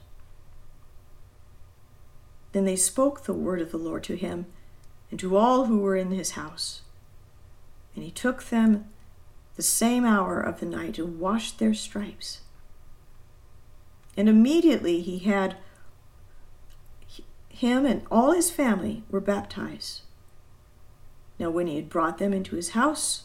Then 2.53 2.65
they 2.65 2.77
spoke 2.77 3.23
the 3.25 3.35
word 3.35 3.61
of 3.61 3.71
the 3.71 3.79
Lord 3.79 4.03
to 4.05 4.17
him 4.17 4.47
and 5.11 5.21
to 5.21 5.37
all 5.37 5.67
who 5.67 5.79
were 5.79 5.97
in 5.97 6.11
his 6.11 6.33
house. 6.33 6.83
And 7.95 8.05
he 8.05 8.11
took 8.11 8.45
them 8.45 8.87
the 9.61 9.65
same 9.65 10.07
hour 10.07 10.41
of 10.41 10.59
the 10.59 10.65
night 10.65 10.99
and 10.99 11.21
washed 11.21 11.59
their 11.59 11.75
stripes. 11.75 12.41
And 14.17 14.27
immediately 14.27 15.03
he 15.03 15.19
had 15.19 15.59
him 17.51 17.85
and 17.85 18.01
all 18.11 18.33
his 18.33 18.51
family 18.51 19.03
were 19.11 19.21
baptized. 19.21 20.01
Now, 21.39 21.51
when 21.51 21.67
he 21.67 21.77
had 21.77 21.91
brought 21.91 22.17
them 22.17 22.33
into 22.33 22.57
his 22.57 22.71
house, 22.71 23.25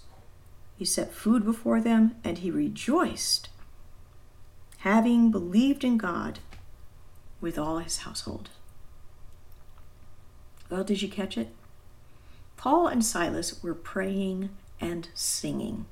he 0.75 0.83
set 0.83 1.13
food 1.13 1.45
before 1.45 1.79
them, 1.79 2.15
and 2.21 2.39
he 2.39 2.51
rejoiced, 2.51 3.47
having 4.79 5.31
believed 5.31 5.85
in 5.85 5.97
God 5.97 6.39
with 7.39 7.57
all 7.57 7.77
his 7.77 7.99
household. 7.99 8.49
Well, 10.69 10.83
did 10.83 11.01
you 11.01 11.07
catch 11.07 11.37
it? 11.37 11.47
Paul 12.57 12.87
and 12.87 13.05
Silas 13.05 13.63
were 13.63 13.73
praying 13.73 14.49
and 14.81 15.07
singing. 15.13 15.85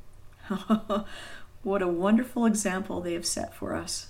what 1.64 1.82
a 1.82 1.88
wonderful 1.88 2.46
example 2.46 3.02
they 3.02 3.14
have 3.14 3.26
set 3.26 3.54
for 3.54 3.76
us. 3.76 4.08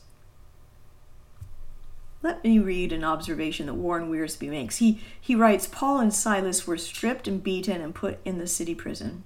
Let 2.22 2.44
me 2.44 2.58
read 2.58 2.94
an 2.94 3.04
observation 3.04 3.66
that 3.66 3.74
Warren 3.74 4.10
Wiersbe 4.10 4.50
makes. 4.50 4.78
He, 4.78 5.02
he 5.20 5.36
writes 5.36 5.68
Paul 5.68 6.00
and 6.00 6.13
Silas 6.13 6.66
were 6.66 6.78
stripped 6.78 7.28
and 7.28 7.44
beaten 7.44 7.82
and 7.82 7.94
put 7.94 8.20
in 8.24 8.38
the 8.38 8.48
city 8.48 8.74
prison. 8.74 9.24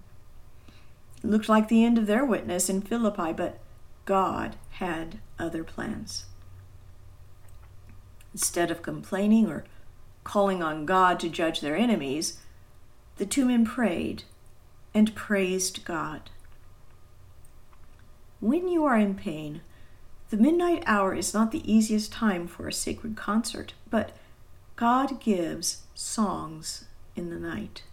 It 1.24 1.30
looked 1.30 1.48
like 1.48 1.68
the 1.68 1.86
end 1.86 2.00
of 2.00 2.08
their 2.08 2.26
witness 2.26 2.70
in 2.70 2.82
Philippi, 2.82 3.34
but 3.34 3.60
God 4.06 4.56
had 4.72 5.20
other 5.38 5.64
plans. 5.64 6.26
Instead 8.34 8.72
of 8.72 8.82
complaining 8.82 9.48
or 9.48 9.64
calling 10.24 10.64
on 10.64 10.86
God 10.86 11.20
to 11.20 11.30
judge 11.30 11.62
their 11.62 11.76
enemies, 11.76 12.40
the 13.18 13.26
two 13.26 13.46
men 13.46 13.64
prayed 13.64 14.24
and 14.94 15.14
praised 15.14 15.86
God. 15.86 16.32
When 18.39 18.67
you 18.67 18.86
are 18.86 18.98
in 18.98 19.15
pain, 19.15 19.62
the 20.29 20.38
midnight 20.38 20.84
hour 20.86 21.15
is 21.15 21.34
not 21.34 21.51
the 21.51 21.72
easiest 21.72 22.12
time 22.12 22.48
for 22.48 22.67
a 22.67 22.74
sacred 22.74 23.15
concert, 23.15 23.74
but 23.89 24.12
God 24.75 25.20
gives 25.20 25.84
songs 25.96 26.86
in 27.15 27.29
the 27.29 27.39
night. 27.39 27.84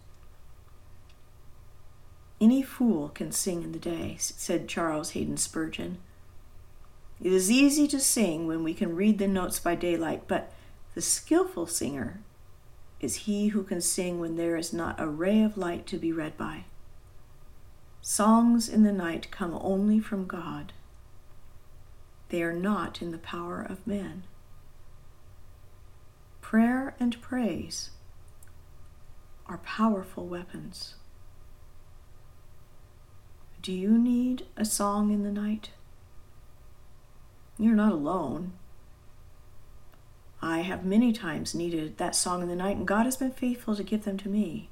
Any 2.39 2.61
fool 2.61 3.09
can 3.09 3.31
sing 3.31 3.63
in 3.63 3.71
the 3.71 3.79
day, 3.79 4.17
said 4.19 4.67
Charles 4.67 5.11
Haddon 5.11 5.37
Spurgeon. 5.37 5.97
It 7.23 7.31
is 7.31 7.49
easy 7.49 7.87
to 7.87 7.99
sing 7.99 8.45
when 8.45 8.63
we 8.63 8.73
can 8.73 8.95
read 8.95 9.17
the 9.17 9.27
notes 9.27 9.57
by 9.57 9.73
daylight, 9.73 10.23
but 10.27 10.51
the 10.93 11.01
skilful 11.01 11.65
singer 11.65 12.19
is 12.99 13.15
he 13.15 13.47
who 13.47 13.63
can 13.63 13.81
sing 13.81 14.19
when 14.19 14.35
there 14.35 14.57
is 14.57 14.73
not 14.73 14.99
a 14.99 15.07
ray 15.07 15.41
of 15.41 15.57
light 15.57 15.87
to 15.87 15.97
be 15.97 16.11
read 16.11 16.37
by. 16.37 16.65
Songs 18.07 18.69
in 18.69 18.83
the 18.83 18.91
night 18.91 19.31
come 19.31 19.57
only 19.59 19.99
from 19.99 20.27
God. 20.27 20.73
They 22.29 22.43
are 22.43 22.53
not 22.53 23.01
in 23.01 23.11
the 23.11 23.17
power 23.17 23.63
of 23.63 23.87
men. 23.87 24.25
Prayer 26.39 26.95
and 26.99 27.19
praise 27.19 27.89
are 29.47 29.57
powerful 29.57 30.27
weapons. 30.27 30.93
Do 33.63 33.73
you 33.73 33.97
need 33.97 34.45
a 34.55 34.65
song 34.65 35.11
in 35.11 35.23
the 35.23 35.31
night? 35.31 35.71
You're 37.57 37.73
not 37.73 37.91
alone. 37.91 38.53
I 40.43 40.59
have 40.59 40.85
many 40.85 41.11
times 41.11 41.55
needed 41.55 41.97
that 41.97 42.15
song 42.15 42.43
in 42.43 42.49
the 42.49 42.55
night, 42.55 42.77
and 42.77 42.87
God 42.87 43.05
has 43.05 43.17
been 43.17 43.31
faithful 43.31 43.75
to 43.75 43.83
give 43.83 44.05
them 44.05 44.17
to 44.19 44.29
me. 44.29 44.69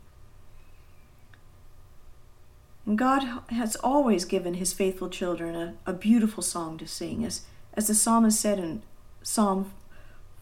God 2.95 3.23
has 3.49 3.77
always 3.77 4.25
given 4.25 4.55
his 4.55 4.73
faithful 4.73 5.09
children 5.09 5.55
a, 5.55 5.75
a 5.85 5.93
beautiful 5.93 6.43
song 6.43 6.77
to 6.79 6.87
sing, 6.87 7.23
as, 7.23 7.43
as 7.73 7.87
the 7.87 7.95
psalmist 7.95 8.39
said 8.39 8.59
in 8.59 8.83
Psalm 9.21 9.71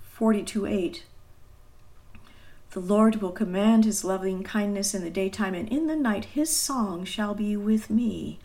42 0.01 0.65
8. 0.65 1.05
The 2.71 2.79
Lord 2.79 3.17
will 3.17 3.31
command 3.31 3.86
his 3.86 4.03
loving 4.03 4.43
kindness 4.43 4.95
in 4.95 5.03
the 5.03 5.12
daytime, 5.12 5.53
and 5.53 5.69
in 5.69 5.86
the 5.86 5.95
night 5.95 6.25
his 6.25 6.55
song 6.55 7.05
shall 7.05 7.36
be 7.36 7.55
with 7.55 7.91
me, 7.91 8.39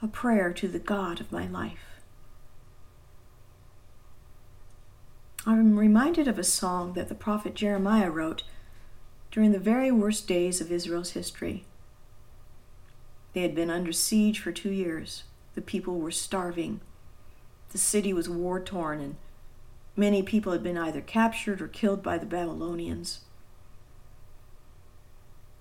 a 0.00 0.06
prayer 0.06 0.52
to 0.52 0.68
the 0.68 0.78
God 0.78 1.20
of 1.20 1.32
my 1.32 1.48
life. 1.48 2.00
I'm 5.44 5.76
reminded 5.76 6.28
of 6.28 6.38
a 6.38 6.44
song 6.44 6.92
that 6.92 7.08
the 7.08 7.14
prophet 7.14 7.54
Jeremiah 7.54 8.10
wrote 8.10 8.44
during 9.30 9.50
the 9.50 9.58
very 9.58 9.90
worst 9.90 10.28
days 10.28 10.60
of 10.60 10.70
Israel's 10.70 11.10
history. 11.10 11.64
They 13.34 13.42
had 13.42 13.54
been 13.54 13.70
under 13.70 13.92
siege 13.92 14.40
for 14.40 14.52
two 14.52 14.70
years. 14.70 15.24
The 15.54 15.60
people 15.60 15.98
were 15.98 16.10
starving. 16.10 16.80
The 17.70 17.78
city 17.78 18.12
was 18.12 18.28
war 18.28 18.60
torn, 18.60 19.00
and 19.00 19.16
many 19.96 20.22
people 20.22 20.52
had 20.52 20.62
been 20.62 20.78
either 20.78 21.00
captured 21.00 21.60
or 21.60 21.68
killed 21.68 22.02
by 22.02 22.16
the 22.16 22.26
Babylonians. 22.26 23.20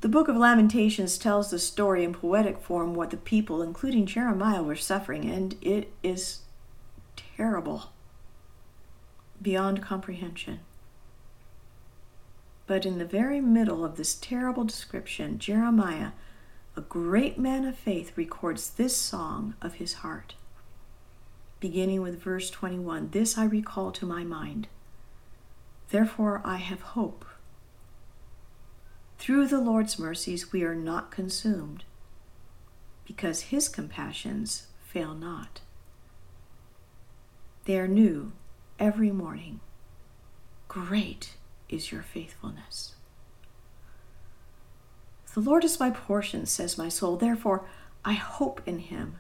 The 0.02 0.10
book 0.10 0.28
of 0.28 0.36
Lamentations 0.36 1.18
tells 1.18 1.50
the 1.50 1.58
story 1.58 2.04
in 2.04 2.14
poetic 2.14 2.60
form 2.60 2.94
what 2.94 3.10
the 3.10 3.18
people, 3.18 3.62
including 3.62 4.06
Jeremiah, 4.06 4.62
were 4.62 4.76
suffering, 4.76 5.30
and 5.30 5.56
it 5.62 5.92
is 6.04 6.42
terrible 7.16 7.86
beyond 9.42 9.82
comprehension. 9.82 10.60
But 12.68 12.86
in 12.86 12.98
the 12.98 13.06
very 13.06 13.42
middle 13.42 13.84
of 13.84 13.98
this 13.98 14.14
terrible 14.14 14.64
description, 14.64 15.40
Jeremiah, 15.40 16.12
a 16.76 16.82
great 16.82 17.38
man 17.38 17.66
of 17.66 17.78
faith, 17.78 18.12
records 18.16 18.72
this 18.72 18.98
song 18.98 19.54
of 19.62 19.76
his 19.76 19.96
heart. 19.96 20.34
Beginning 21.60 22.02
with 22.02 22.22
verse 22.22 22.50
21 22.50 23.12
This 23.12 23.38
I 23.38 23.46
recall 23.46 23.92
to 23.92 24.06
my 24.06 24.24
mind. 24.24 24.68
Therefore 25.90 26.42
I 26.44 26.58
have 26.58 26.82
hope. 26.82 27.26
Through 29.20 29.48
the 29.48 29.62
Lord's 29.62 30.00
mercies 30.00 30.52
we 30.52 30.64
are 30.64 30.76
not 30.76 31.12
consumed, 31.12 31.84
because 33.06 33.44
his 33.44 33.70
compassions 33.70 34.68
fail 34.84 35.14
not. 35.14 35.62
They 37.66 37.78
are 37.78 37.88
new 37.88 38.34
every 38.80 39.12
morning. 39.12 39.60
Great 40.68 41.36
is 41.70 41.92
your 41.92 42.02
faithfulness. 42.02 42.96
The 45.34 45.40
Lord 45.40 45.64
is 45.64 45.80
my 45.80 45.90
portion, 45.90 46.46
says 46.46 46.78
my 46.78 46.90
soul, 46.90 47.18
therefore 47.18 47.66
I 48.06 48.14
hope 48.14 48.62
in 48.66 48.80
him. 48.80 49.16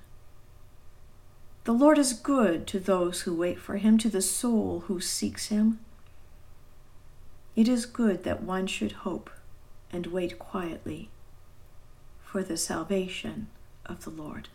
The 1.63 1.71
Lord 1.71 1.97
is 1.97 2.13
good 2.13 2.67
to 2.67 2.79
those 2.79 3.21
who 3.21 3.33
wait 3.33 3.57
for 3.57 3.77
him, 3.77 3.97
to 3.99 4.09
the 4.09 4.21
soul 4.21 4.83
who 4.87 4.99
seeks 4.99 5.47
him. 5.47 5.79
It 7.55 7.67
is 7.67 7.85
good 7.85 8.23
that 8.23 8.43
one 8.43 8.67
should 8.67 8.91
hope 8.91 9.29
and 9.91 10.07
wait 10.07 10.37
quietly 10.37 11.09
for 12.23 12.43
the 12.43 12.57
salvation 12.57 13.47
of 13.85 14.03
the 14.03 14.09
Lord. 14.09 14.49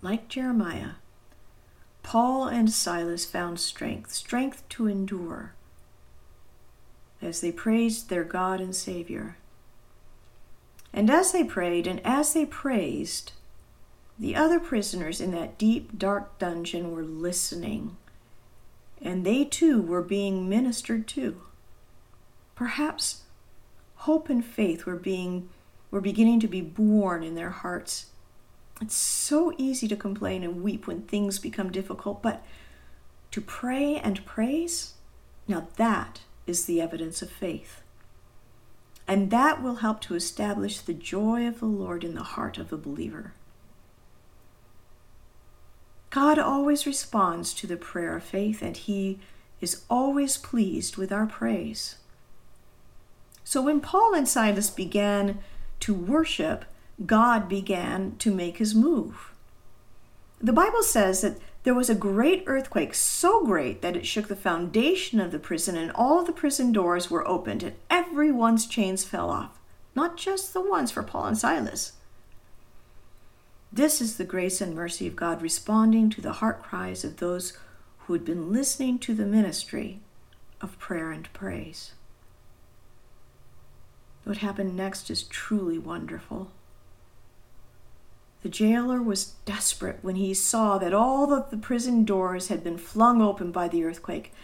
Like 0.00 0.28
Jeremiah, 0.28 0.96
Paul 2.02 2.46
and 2.46 2.70
Silas 2.70 3.24
found 3.24 3.58
strength, 3.58 4.12
strength 4.12 4.68
to 4.70 4.86
endure, 4.86 5.54
as 7.24 7.40
they 7.40 7.52
praised 7.52 8.08
their 8.08 8.24
God 8.24 8.60
and 8.60 8.74
Savior. 8.74 9.36
And 10.92 11.10
as 11.10 11.32
they 11.32 11.42
prayed 11.42 11.86
and 11.86 12.00
as 12.04 12.32
they 12.34 12.46
praised, 12.46 13.32
the 14.18 14.36
other 14.36 14.60
prisoners 14.60 15.20
in 15.20 15.32
that 15.32 15.58
deep, 15.58 15.98
dark 15.98 16.38
dungeon 16.38 16.92
were 16.92 17.02
listening, 17.02 17.96
and 19.02 19.24
they 19.24 19.44
too 19.44 19.82
were 19.82 20.02
being 20.02 20.48
ministered 20.48 21.08
to. 21.08 21.40
Perhaps 22.54 23.22
hope 23.96 24.28
and 24.28 24.44
faith 24.44 24.86
were 24.86 24.96
being 24.96 25.48
were 25.90 26.00
beginning 26.00 26.40
to 26.40 26.48
be 26.48 26.60
born 26.60 27.22
in 27.22 27.34
their 27.34 27.50
hearts. 27.50 28.06
It's 28.80 28.96
so 28.96 29.52
easy 29.56 29.86
to 29.88 29.96
complain 29.96 30.42
and 30.42 30.62
weep 30.62 30.86
when 30.86 31.02
things 31.02 31.38
become 31.38 31.70
difficult, 31.70 32.22
but 32.22 32.44
to 33.30 33.40
pray 33.40 33.96
and 33.96 34.24
praise, 34.26 34.94
now 35.46 35.68
that 35.76 36.20
is 36.46 36.64
the 36.64 36.80
evidence 36.80 37.22
of 37.22 37.30
faith. 37.30 37.82
And 39.06 39.30
that 39.30 39.62
will 39.62 39.76
help 39.76 40.00
to 40.02 40.14
establish 40.14 40.78
the 40.78 40.94
joy 40.94 41.46
of 41.46 41.60
the 41.60 41.66
Lord 41.66 42.04
in 42.04 42.14
the 42.14 42.22
heart 42.22 42.58
of 42.58 42.70
the 42.70 42.76
believer. 42.76 43.32
God 46.10 46.38
always 46.38 46.86
responds 46.86 47.52
to 47.54 47.66
the 47.66 47.76
prayer 47.76 48.16
of 48.16 48.24
faith, 48.24 48.62
and 48.62 48.76
He 48.76 49.18
is 49.60 49.82
always 49.90 50.36
pleased 50.36 50.96
with 50.96 51.10
our 51.10 51.26
praise. 51.26 51.96
So 53.44 53.60
when 53.60 53.80
Paul 53.80 54.14
and 54.14 54.26
Silas 54.26 54.70
began 54.70 55.38
to 55.80 55.92
worship, 55.92 56.64
God 57.04 57.48
began 57.48 58.16
to 58.18 58.34
make 58.34 58.58
his 58.58 58.74
move. 58.74 59.32
The 60.40 60.52
Bible 60.52 60.82
says 60.82 61.20
that 61.20 61.38
there 61.64 61.74
was 61.74 61.90
a 61.90 61.94
great 61.94 62.44
earthquake, 62.46 62.94
so 62.94 63.44
great 63.44 63.80
that 63.80 63.96
it 63.96 64.06
shook 64.06 64.28
the 64.28 64.36
foundation 64.36 65.18
of 65.18 65.32
the 65.32 65.38
prison, 65.38 65.76
and 65.76 65.90
all 65.92 66.22
the 66.22 66.32
prison 66.32 66.72
doors 66.72 67.10
were 67.10 67.26
opened, 67.26 67.62
and 67.62 67.74
everyone's 67.90 68.66
chains 68.66 69.04
fell 69.04 69.30
off. 69.30 69.58
Not 69.94 70.18
just 70.18 70.52
the 70.52 70.60
ones 70.60 70.90
for 70.90 71.02
Paul 71.02 71.24
and 71.24 71.38
Silas. 71.38 71.92
This 73.72 74.00
is 74.00 74.18
the 74.18 74.24
grace 74.24 74.60
and 74.60 74.74
mercy 74.74 75.06
of 75.06 75.16
God 75.16 75.40
responding 75.40 76.10
to 76.10 76.20
the 76.20 76.34
heart 76.34 76.62
cries 76.62 77.02
of 77.02 77.16
those 77.16 77.56
who 78.00 78.12
had 78.12 78.24
been 78.24 78.52
listening 78.52 78.98
to 79.00 79.14
the 79.14 79.24
ministry 79.24 80.00
of 80.60 80.78
prayer 80.78 81.10
and 81.10 81.32
praise. 81.32 81.92
What 84.24 84.38
happened 84.38 84.76
next 84.76 85.10
is 85.10 85.22
truly 85.22 85.78
wonderful. 85.78 86.50
The 88.44 88.50
jailer 88.50 89.00
was 89.00 89.36
desperate 89.46 90.00
when 90.02 90.16
he 90.16 90.34
saw 90.34 90.76
that 90.76 90.92
all 90.92 91.32
of 91.32 91.48
the 91.48 91.56
prison 91.56 92.04
doors 92.04 92.48
had 92.48 92.62
been 92.62 92.76
flung 92.76 93.22
open 93.22 93.50
by 93.50 93.68
the 93.68 93.82
earthquake. 93.84 94.34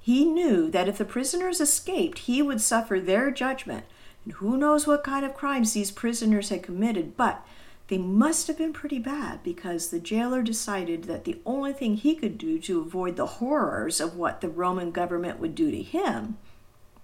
He 0.00 0.24
knew 0.24 0.68
that 0.72 0.88
if 0.88 0.98
the 0.98 1.04
prisoners 1.04 1.60
escaped, 1.60 2.18
he 2.18 2.42
would 2.42 2.60
suffer 2.60 2.98
their 2.98 3.30
judgment. 3.30 3.84
And 4.24 4.34
who 4.34 4.56
knows 4.56 4.88
what 4.88 5.04
kind 5.04 5.24
of 5.24 5.34
crimes 5.36 5.72
these 5.72 5.92
prisoners 5.92 6.48
had 6.48 6.64
committed, 6.64 7.16
but 7.16 7.46
they 7.86 7.96
must 7.96 8.48
have 8.48 8.58
been 8.58 8.72
pretty 8.72 8.98
bad 8.98 9.44
because 9.44 9.90
the 9.90 10.00
jailer 10.00 10.42
decided 10.42 11.04
that 11.04 11.22
the 11.22 11.38
only 11.46 11.72
thing 11.72 11.96
he 11.96 12.16
could 12.16 12.36
do 12.36 12.58
to 12.58 12.80
avoid 12.80 13.14
the 13.14 13.38
horrors 13.38 14.00
of 14.00 14.16
what 14.16 14.40
the 14.40 14.48
Roman 14.48 14.90
government 14.90 15.38
would 15.38 15.54
do 15.54 15.70
to 15.70 15.80
him 15.80 16.38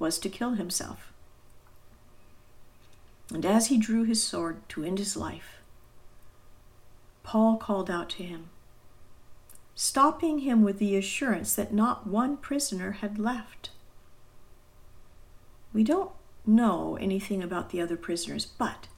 was 0.00 0.18
to 0.18 0.28
kill 0.28 0.54
himself. 0.54 1.12
And 3.32 3.46
as 3.46 3.68
he 3.68 3.78
drew 3.78 4.02
his 4.02 4.20
sword 4.20 4.68
to 4.70 4.82
end 4.82 4.98
his 4.98 5.16
life, 5.16 5.59
Paul 7.30 7.58
called 7.58 7.88
out 7.88 8.10
to 8.10 8.24
him, 8.24 8.48
stopping 9.76 10.40
him 10.40 10.64
with 10.64 10.80
the 10.80 10.96
assurance 10.96 11.54
that 11.54 11.72
not 11.72 12.04
one 12.04 12.36
prisoner 12.36 12.90
had 12.90 13.20
left. 13.20 13.70
We 15.72 15.84
don't 15.84 16.10
know 16.44 16.98
anything 17.00 17.40
about 17.40 17.70
the 17.70 17.80
other 17.80 17.96
prisoners, 17.96 18.46
but 18.46 18.88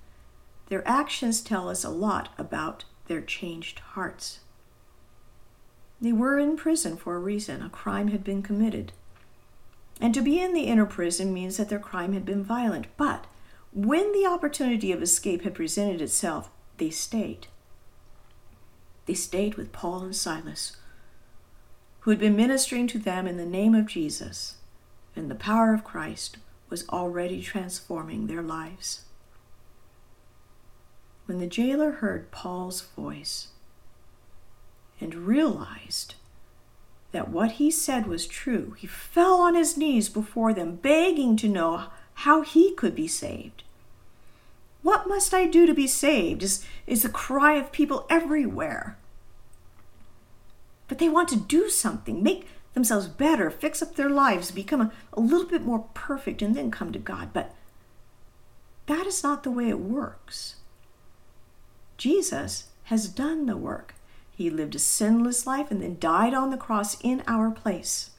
their 0.71 0.83
actions 0.89 1.43
tell 1.43 1.69
us 1.69 1.85
a 1.85 1.91
lot 1.91 2.31
about 2.39 2.87
their 3.07 3.21
changed 3.21 3.81
hearts. 3.81 4.41
They 6.01 6.13
were 6.13 6.39
in 6.39 6.57
prison 6.57 6.97
for 6.97 7.17
a 7.17 7.21
reason. 7.21 7.61
A 7.61 7.69
crime 7.69 8.09
had 8.09 8.25
been 8.25 8.43
committed. 8.43 8.93
And 10.01 10.15
to 10.15 10.23
be 10.23 10.41
in 10.41 10.55
the 10.55 10.69
inner 10.69 10.87
prison 10.87 11.35
means 11.35 11.59
that 11.59 11.69
their 11.69 11.79
crime 11.79 12.15
had 12.15 12.25
been 12.25 12.43
violent. 12.43 12.87
But 12.97 13.27
when 13.75 14.11
the 14.13 14.25
opportunity 14.25 14.91
of 14.91 15.03
escape 15.03 15.43
had 15.43 15.55
presented 15.55 16.01
itself, 16.01 16.49
they 16.79 16.89
stayed. 16.89 17.49
They 19.07 19.15
stayed 19.15 19.57
with 19.57 19.73
Paul 19.73 20.03
and 20.03 20.15
Silas, 20.15 20.77
who 22.01 22.11
had 22.11 22.21
been 22.21 22.37
ministering 22.37 22.87
to 22.89 22.99
them 22.99 23.27
in 23.27 23.37
the 23.37 23.47
name 23.47 23.75
of 23.75 23.87
Jesus, 23.87 24.57
and 25.15 25.31
the 25.31 25.35
power 25.35 25.75
of 25.75 25.85
Christ 25.85 26.39
was 26.69 26.89
already 26.89 27.43
transforming 27.43 28.27
their 28.27 28.43
lives. 28.43 29.03
When 31.27 31.39
the 31.39 31.47
jailer 31.47 31.93
heard 31.93 32.31
Paul's 32.31 32.81
voice 32.81 33.49
and 35.01 35.15
realized 35.15 36.15
that 37.13 37.29
what 37.29 37.53
he 37.53 37.71
said 37.71 38.07
was 38.07 38.27
true, 38.27 38.75
he 38.79 38.87
fell 38.87 39.41
on 39.41 39.55
his 39.55 39.77
knees 39.77 40.09
before 40.09 40.55
them, 40.55 40.77
begging 40.77 41.37
to 41.37 41.49
know 41.49 41.85
how 42.15 42.43
he 42.43 42.73
could 42.75 42.95
be 42.95 43.09
saved. 43.09 43.63
What 44.83 45.09
must 45.09 45.33
I 45.33 45.47
do 45.47 45.67
to 45.67 45.75
be 45.75 45.87
saved? 45.87 46.43
is, 46.43 46.65
is 46.87 47.03
the 47.03 47.09
cry 47.09 47.55
of 47.55 47.73
people 47.73 48.07
everywhere. 48.11 48.99
But 50.89 50.99
they 50.99 51.09
want 51.09 51.29
to 51.31 51.37
do 51.37 51.69
something, 51.69 52.23
make 52.23 52.49
themselves 52.75 53.07
better, 53.07 53.51
fix 53.51 53.81
up 53.81 53.95
their 53.95 54.11
lives, 54.11 54.51
become 54.51 54.81
a, 54.81 54.93
a 55.13 55.21
little 55.21 55.47
bit 55.47 55.63
more 55.63 55.87
perfect, 55.95 56.43
and 56.43 56.55
then 56.55 56.71
come 56.71 56.93
to 56.93 56.99
God. 56.99 57.31
But 57.33 57.55
that 58.87 59.07
is 59.07 59.23
not 59.23 59.43
the 59.43 59.51
way 59.51 59.69
it 59.69 59.79
works. 59.79 60.57
Jesus 61.97 62.69
has 62.85 63.09
done 63.09 63.47
the 63.47 63.57
work. 63.57 63.95
He 64.35 64.51
lived 64.51 64.75
a 64.75 64.79
sinless 64.79 65.47
life 65.47 65.71
and 65.71 65.81
then 65.81 65.99
died 66.01 66.35
on 66.35 66.51
the 66.51 66.57
cross 66.57 67.01
in 67.01 67.23
our 67.29 67.51
place. 67.51 68.11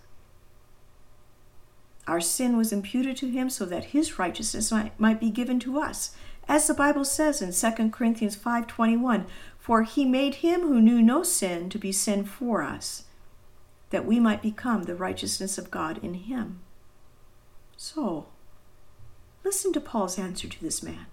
Our 2.08 2.22
sin 2.22 2.58
was 2.58 2.72
imputed 2.72 3.18
to 3.18 3.30
him 3.30 3.50
so 3.50 3.66
that 3.66 3.86
his 3.86 4.20
righteousness 4.20 4.72
might, 4.72 5.00
might 5.00 5.20
be 5.20 5.30
given 5.30 5.60
to 5.62 5.80
us. 5.80 6.16
As 6.48 6.68
the 6.68 6.74
Bible 6.74 7.06
says 7.06 7.42
in 7.42 7.54
2 7.54 7.92
Corinthians 7.92 8.36
5:21, 8.36 9.26
for 9.58 9.84
he 9.84 10.06
made 10.06 10.36
him 10.36 10.62
who 10.62 10.82
knew 10.82 11.02
no 11.02 11.24
sin 11.24 11.70
to 11.70 11.80
be 11.80 11.92
sin 11.92 12.26
for 12.26 12.62
us, 12.62 13.06
that 13.92 14.06
we 14.06 14.20
might 14.20 14.42
become 14.42 14.84
the 14.84 14.96
righteousness 14.96 15.58
of 15.58 15.72
God 15.72 16.00
in 16.04 16.16
him. 16.16 16.60
So, 17.78 18.28
listen 19.44 19.72
to 19.74 19.80
Paul's 19.80 20.20
answer 20.20 20.48
to 20.48 20.62
this 20.62 20.84
man. 20.84 21.06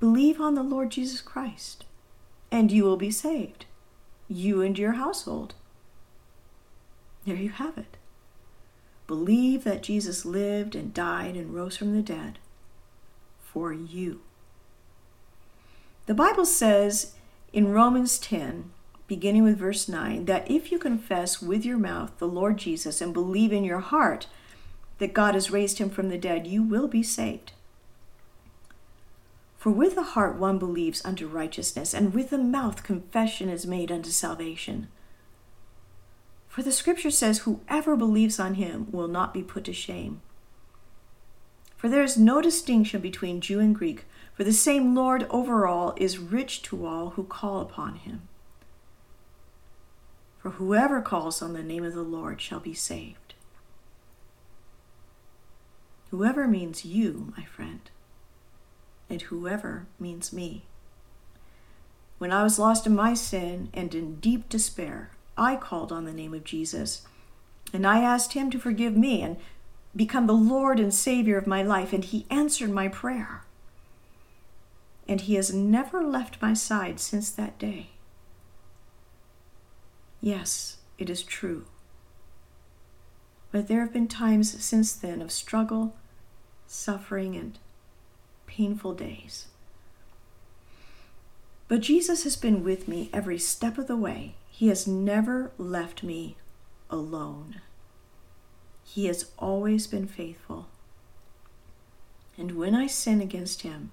Believe 0.00 0.40
on 0.40 0.54
the 0.54 0.62
Lord 0.62 0.90
Jesus 0.90 1.20
Christ, 1.20 1.84
and 2.50 2.72
you 2.72 2.84
will 2.84 2.96
be 2.96 3.10
saved, 3.10 3.66
you 4.28 4.62
and 4.62 4.78
your 4.78 4.92
household. 4.92 5.54
There 7.24 7.36
you 7.36 7.50
have 7.50 7.78
it. 7.78 7.96
Believe 9.06 9.64
that 9.64 9.82
Jesus 9.82 10.24
lived 10.24 10.74
and 10.74 10.92
died 10.92 11.36
and 11.36 11.54
rose 11.54 11.76
from 11.76 11.94
the 11.94 12.02
dead 12.02 12.38
for 13.52 13.72
you. 13.72 14.20
The 16.06 16.14
Bible 16.14 16.46
says 16.46 17.14
in 17.52 17.72
Romans 17.72 18.18
10, 18.18 18.70
beginning 19.06 19.42
with 19.42 19.58
verse 19.58 19.88
9, 19.88 20.24
that 20.26 20.50
if 20.50 20.70
you 20.70 20.78
confess 20.78 21.42
with 21.42 21.64
your 21.64 21.78
mouth 21.78 22.12
the 22.18 22.28
Lord 22.28 22.58
Jesus 22.58 23.00
and 23.00 23.12
believe 23.12 23.52
in 23.52 23.64
your 23.64 23.80
heart 23.80 24.26
that 24.98 25.14
God 25.14 25.34
has 25.34 25.50
raised 25.50 25.78
him 25.78 25.90
from 25.90 26.08
the 26.08 26.18
dead, 26.18 26.46
you 26.46 26.62
will 26.62 26.88
be 26.88 27.02
saved. 27.02 27.52
For 29.56 29.70
with 29.70 29.96
the 29.96 30.02
heart 30.02 30.36
one 30.36 30.58
believes 30.58 31.04
unto 31.04 31.26
righteousness, 31.26 31.92
and 31.92 32.14
with 32.14 32.30
the 32.30 32.38
mouth 32.38 32.82
confession 32.82 33.48
is 33.48 33.66
made 33.66 33.90
unto 33.90 34.10
salvation. 34.10 34.88
For 36.48 36.62
the 36.62 36.72
scripture 36.72 37.10
says, 37.10 37.40
Whoever 37.40 37.96
believes 37.96 38.38
on 38.38 38.54
him 38.54 38.88
will 38.90 39.08
not 39.08 39.34
be 39.34 39.42
put 39.42 39.64
to 39.64 39.72
shame. 39.72 40.20
For 41.78 41.88
there 41.88 42.02
is 42.02 42.18
no 42.18 42.42
distinction 42.42 43.00
between 43.00 43.40
Jew 43.40 43.60
and 43.60 43.74
Greek, 43.74 44.04
for 44.34 44.44
the 44.44 44.52
same 44.52 44.94
Lord 44.94 45.26
over 45.30 45.66
all 45.66 45.94
is 45.96 46.18
rich 46.18 46.60
to 46.64 46.84
all 46.84 47.10
who 47.10 47.24
call 47.24 47.60
upon 47.60 47.94
him. 47.96 48.22
For 50.40 50.50
whoever 50.50 51.00
calls 51.00 51.40
on 51.40 51.54
the 51.54 51.62
name 51.62 51.84
of 51.84 51.94
the 51.94 52.02
Lord 52.02 52.40
shall 52.40 52.60
be 52.60 52.74
saved. 52.74 53.34
Whoever 56.10 56.46
means 56.46 56.84
you, 56.84 57.32
my 57.36 57.44
friend 57.44 57.90
and 59.10 59.22
whoever 59.22 59.86
means 59.98 60.32
me. 60.32 60.64
When 62.18 62.32
I 62.32 62.42
was 62.42 62.58
lost 62.58 62.86
in 62.86 62.94
my 62.94 63.14
sin 63.14 63.68
and 63.72 63.94
in 63.94 64.16
deep 64.16 64.48
despair, 64.48 65.10
I 65.36 65.56
called 65.56 65.92
on 65.92 66.04
the 66.04 66.12
name 66.12 66.34
of 66.34 66.44
Jesus, 66.44 67.02
and 67.72 67.86
I 67.86 68.00
asked 68.00 68.32
him 68.32 68.50
to 68.50 68.58
forgive 68.58 68.96
me 68.96 69.22
and 69.22 69.36
become 69.98 70.28
the 70.28 70.32
Lord 70.32 70.78
and 70.78 70.94
Savior 70.94 71.36
of 71.36 71.46
my 71.46 71.60
life, 71.60 71.92
and 71.92 72.04
he 72.04 72.24
answered 72.30 72.70
my 72.70 72.86
prayer. 72.86 73.42
And 75.08 75.22
he 75.22 75.34
has 75.34 75.52
never 75.52 76.02
left 76.04 76.40
my 76.40 76.54
side 76.54 77.00
since 77.00 77.30
that 77.32 77.58
day. 77.58 77.88
Yes, 80.20 80.76
it 80.98 81.10
is 81.10 81.22
true. 81.22 81.64
But 83.50 83.66
there 83.66 83.80
have 83.80 83.92
been 83.92 84.06
times 84.06 84.62
since 84.62 84.92
then 84.92 85.20
of 85.20 85.32
struggle, 85.32 85.96
suffering, 86.68 87.34
and 87.34 87.58
painful 88.46 88.94
days. 88.94 89.48
But 91.66 91.80
Jesus 91.80 92.22
has 92.22 92.36
been 92.36 92.62
with 92.62 92.86
me 92.86 93.10
every 93.12 93.38
step 93.38 93.78
of 93.78 93.88
the 93.88 93.96
way. 93.96 94.34
He 94.48 94.68
has 94.68 94.86
never 94.86 95.50
left 95.58 96.04
me 96.04 96.36
alone. 96.88 97.62
He 98.88 99.06
has 99.06 99.30
always 99.38 99.86
been 99.86 100.06
faithful. 100.06 100.66
And 102.36 102.52
when 102.56 102.74
I 102.74 102.86
sin 102.86 103.20
against 103.20 103.62
him 103.62 103.90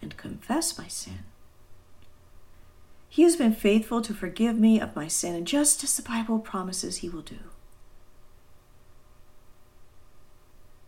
and 0.00 0.16
confess 0.16 0.76
my 0.76 0.88
sin, 0.88 1.20
he 3.08 3.22
has 3.22 3.36
been 3.36 3.54
faithful 3.54 4.00
to 4.02 4.14
forgive 4.14 4.58
me 4.58 4.80
of 4.80 4.96
my 4.96 5.06
sin, 5.06 5.34
and 5.34 5.46
just 5.46 5.84
as 5.84 5.96
the 5.96 6.02
Bible 6.02 6.38
promises 6.38 6.98
he 6.98 7.08
will 7.08 7.22
do. 7.22 7.38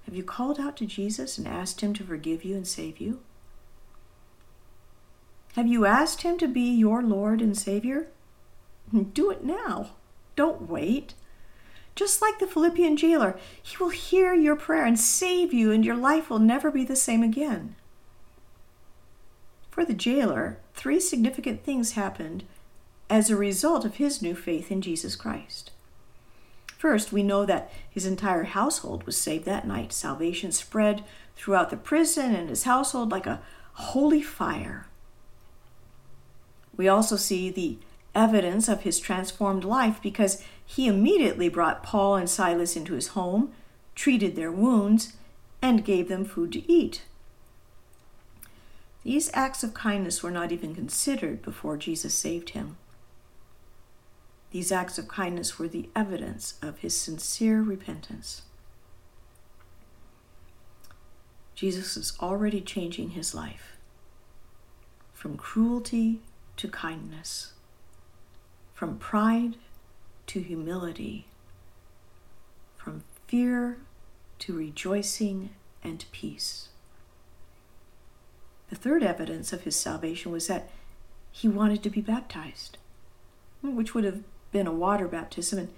Have 0.04 0.14
you 0.14 0.22
called 0.22 0.60
out 0.60 0.76
to 0.76 0.86
Jesus 0.86 1.38
and 1.38 1.48
asked 1.48 1.80
Him 1.80 1.92
to 1.94 2.04
forgive 2.04 2.44
you 2.44 2.54
and 2.54 2.66
save 2.66 2.98
you? 2.98 3.20
Have 5.54 5.66
you 5.66 5.86
asked 5.86 6.22
Him 6.22 6.38
to 6.38 6.48
be 6.48 6.70
your 6.70 7.02
Lord 7.02 7.40
and 7.40 7.56
Savior? 7.56 8.08
Do 9.12 9.30
it 9.30 9.44
now. 9.44 9.90
Don't 10.36 10.68
wait. 10.68 11.14
Just 11.94 12.20
like 12.20 12.38
the 12.38 12.46
Philippian 12.46 12.96
jailer, 12.96 13.38
He 13.62 13.76
will 13.76 13.90
hear 13.90 14.34
your 14.34 14.56
prayer 14.56 14.84
and 14.84 14.98
save 14.98 15.52
you, 15.52 15.70
and 15.70 15.84
your 15.84 15.96
life 15.96 16.28
will 16.28 16.40
never 16.40 16.70
be 16.70 16.84
the 16.84 16.96
same 16.96 17.22
again. 17.22 17.76
For 19.70 19.84
the 19.84 19.94
jailer, 19.94 20.58
three 20.74 21.00
significant 21.00 21.64
things 21.64 21.92
happened 21.92 22.44
as 23.10 23.28
a 23.28 23.36
result 23.36 23.84
of 23.84 23.96
his 23.96 24.22
new 24.22 24.34
faith 24.34 24.70
in 24.70 24.80
Jesus 24.80 25.16
Christ. 25.16 25.70
First, 26.78 27.12
we 27.12 27.22
know 27.22 27.44
that 27.44 27.72
his 27.88 28.06
entire 28.06 28.44
household 28.44 29.04
was 29.04 29.20
saved 29.20 29.44
that 29.46 29.66
night. 29.66 29.92
Salvation 29.92 30.52
spread 30.52 31.04
throughout 31.34 31.70
the 31.70 31.76
prison 31.76 32.34
and 32.34 32.48
his 32.48 32.64
household 32.64 33.10
like 33.10 33.26
a 33.26 33.40
holy 33.72 34.22
fire. 34.22 34.86
We 36.76 36.88
also 36.88 37.16
see 37.16 37.50
the 37.50 37.78
evidence 38.14 38.68
of 38.68 38.82
his 38.82 38.98
transformed 38.98 39.64
life 39.64 40.00
because 40.02 40.42
he 40.64 40.86
immediately 40.86 41.48
brought 41.48 41.82
Paul 41.82 42.16
and 42.16 42.28
Silas 42.28 42.76
into 42.76 42.94
his 42.94 43.08
home, 43.08 43.52
treated 43.94 44.36
their 44.36 44.52
wounds, 44.52 45.14
and 45.62 45.84
gave 45.84 46.08
them 46.08 46.24
food 46.24 46.52
to 46.52 46.70
eat. 46.70 47.02
These 49.02 49.30
acts 49.34 49.62
of 49.62 49.74
kindness 49.74 50.22
were 50.22 50.30
not 50.30 50.52
even 50.52 50.74
considered 50.74 51.42
before 51.42 51.76
Jesus 51.76 52.14
saved 52.14 52.50
him. 52.50 52.76
These 54.50 54.70
acts 54.70 54.98
of 54.98 55.08
kindness 55.08 55.58
were 55.58 55.68
the 55.68 55.88
evidence 55.96 56.54
of 56.62 56.78
his 56.78 56.96
sincere 56.96 57.60
repentance. 57.60 58.42
Jesus 61.54 61.96
is 61.96 62.12
already 62.20 62.60
changing 62.60 63.10
his 63.10 63.34
life 63.34 63.76
from 65.12 65.36
cruelty 65.36 66.20
to 66.56 66.68
kindness, 66.68 67.53
from 68.74 68.98
pride 68.98 69.56
to 70.26 70.40
humility, 70.40 71.26
from 72.76 73.04
fear 73.26 73.78
to 74.40 74.56
rejoicing 74.56 75.50
and 75.82 76.04
peace. 76.12 76.68
The 78.70 78.76
third 78.76 79.02
evidence 79.02 79.52
of 79.52 79.62
his 79.62 79.76
salvation 79.76 80.32
was 80.32 80.48
that 80.48 80.70
he 81.30 81.48
wanted 81.48 81.82
to 81.82 81.90
be 81.90 82.00
baptized, 82.00 82.78
which 83.62 83.94
would 83.94 84.04
have 84.04 84.22
been 84.50 84.66
a 84.66 84.72
water 84.72 85.08
baptism. 85.08 85.58
And 85.58 85.68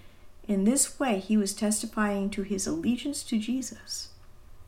in 0.48 0.64
this 0.64 0.98
way, 0.98 1.18
he 1.18 1.36
was 1.36 1.52
testifying 1.54 2.30
to 2.30 2.42
his 2.42 2.66
allegiance 2.66 3.22
to 3.24 3.38
Jesus, 3.38 4.08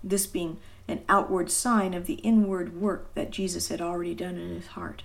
this 0.02 0.26
being 0.26 0.58
an 0.86 1.02
outward 1.08 1.50
sign 1.50 1.94
of 1.94 2.06
the 2.06 2.14
inward 2.14 2.80
work 2.80 3.14
that 3.14 3.30
Jesus 3.30 3.68
had 3.68 3.80
already 3.80 4.14
done 4.14 4.36
in 4.36 4.50
his 4.54 4.68
heart. 4.68 5.02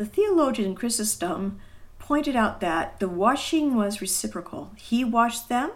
The 0.00 0.06
theologian 0.06 0.74
Chrysostom 0.74 1.60
pointed 1.98 2.34
out 2.34 2.62
that 2.62 3.00
the 3.00 3.08
washing 3.08 3.76
was 3.76 4.00
reciprocal. 4.00 4.70
He 4.76 5.04
washed 5.04 5.50
them 5.50 5.72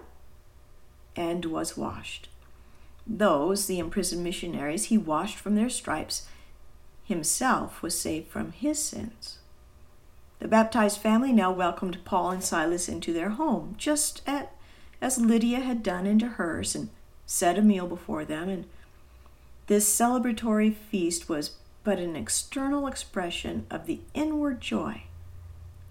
and 1.15 1.45
was 1.45 1.77
washed. 1.77 2.31
Those, 3.07 3.67
the 3.67 3.79
imprisoned 3.79 4.25
missionaries, 4.25 4.85
he 4.85 4.97
washed 4.97 5.37
from 5.37 5.57
their 5.57 5.69
stripes. 5.69 6.27
Himself 7.05 7.83
was 7.83 8.01
saved 8.01 8.29
from 8.29 8.53
his 8.53 8.83
sins. 8.83 9.41
The 10.39 10.49
baptized 10.49 11.03
family 11.03 11.31
now 11.31 11.53
welcomed 11.53 12.03
Paul 12.07 12.31
and 12.31 12.43
Silas 12.43 12.89
into 12.89 13.13
their 13.13 13.29
home, 13.29 13.75
just 13.77 14.23
as 15.03 15.19
Lydia 15.19 15.61
had 15.61 15.83
done 15.83 16.07
into 16.07 16.29
hers, 16.29 16.75
and 16.75 16.89
set 17.27 17.59
a 17.59 17.63
meal 17.63 17.87
before 17.87 18.25
them. 18.25 18.49
And 18.49 18.65
this 19.67 19.87
celebratory 19.87 20.75
feast 20.75 21.29
was 21.29 21.57
but 21.85 21.99
an 21.99 22.16
external 22.16 22.87
expression 22.87 23.66
of 23.70 23.87
the 23.87 24.01
inward 24.14 24.61
joy 24.61 25.05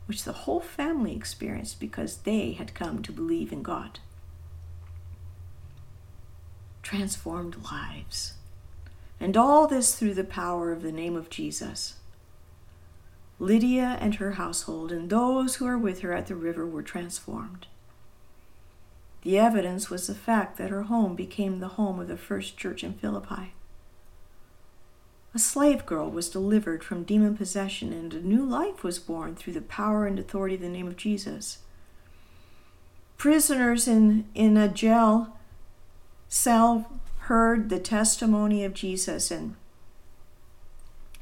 which 0.06 0.24
the 0.24 0.34
whole 0.34 0.60
family 0.60 1.16
experienced 1.16 1.80
because 1.80 2.18
they 2.18 2.54
had 2.54 2.74
come 2.74 3.02
to 3.02 3.12
believe 3.12 3.52
in 3.52 3.64
God. 3.64 4.00
Transformed 6.82 7.64
lives. 7.72 8.34
And 9.20 9.38
all 9.38 9.68
this 9.68 9.96
through 9.96 10.16
the 10.16 10.24
power 10.24 10.72
of 10.72 10.82
the 10.82 10.92
name 10.92 11.16
of 11.16 11.30
Jesus. 11.30 11.96
Lydia 13.40 13.98
and 14.02 14.16
her 14.16 14.34
household 14.34 14.92
and 14.92 15.10
those 15.10 15.56
who 15.56 15.66
were 15.66 15.78
with 15.78 16.02
her 16.02 16.14
at 16.14 16.28
the 16.28 16.36
river 16.36 16.66
were 16.68 16.84
transformed. 16.84 17.68
The 19.22 19.40
evidence 19.40 19.90
was 19.90 20.08
the 20.08 20.16
fact 20.16 20.58
that 20.58 20.70
her 20.70 20.84
home 20.84 21.16
became 21.16 21.60
the 21.60 21.70
home 21.70 22.00
of 22.00 22.10
the 22.10 22.18
first 22.18 22.58
church 22.58 22.84
in 22.84 22.94
Philippi. 22.94 23.54
A 25.36 25.40
slave 25.40 25.88
girl 25.88 26.12
was 26.12 26.30
delivered 26.30 26.84
from 26.84 27.04
demon 27.04 27.36
possession, 27.36 27.92
and 27.92 28.14
a 28.14 28.22
new 28.22 28.46
life 28.46 28.84
was 28.84 29.00
born 29.00 29.36
through 29.36 29.54
the 29.54 29.62
power 29.62 30.06
and 30.06 30.20
authority 30.20 30.56
of 30.56 30.62
the 30.62 30.70
name 30.70 30.88
of 30.88 30.96
Jesus. 30.96 31.58
Prisoners 33.18 33.88
in, 33.88 34.26
in 34.36 34.58
a 34.58 34.68
jail 34.68 35.36
cell 36.30 37.00
heard 37.22 37.70
the 37.70 37.80
testimony 37.80 38.64
of 38.64 38.76
Jesus, 38.76 39.32
and 39.32 39.56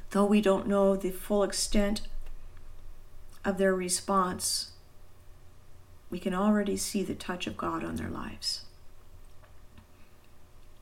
though 0.10 0.26
we 0.26 0.42
don't 0.42 0.68
know 0.68 0.98
the 0.98 1.12
full 1.12 1.44
extent 1.44 2.02
of 3.46 3.58
their 3.58 3.74
response, 3.74 4.72
we 6.10 6.20
can 6.20 6.34
already 6.34 6.76
see 6.76 7.02
the 7.02 7.16
touch 7.16 7.48
of 7.48 7.56
God 7.56 7.82
on 7.82 7.96
their 7.96 8.10
lives. 8.10 8.66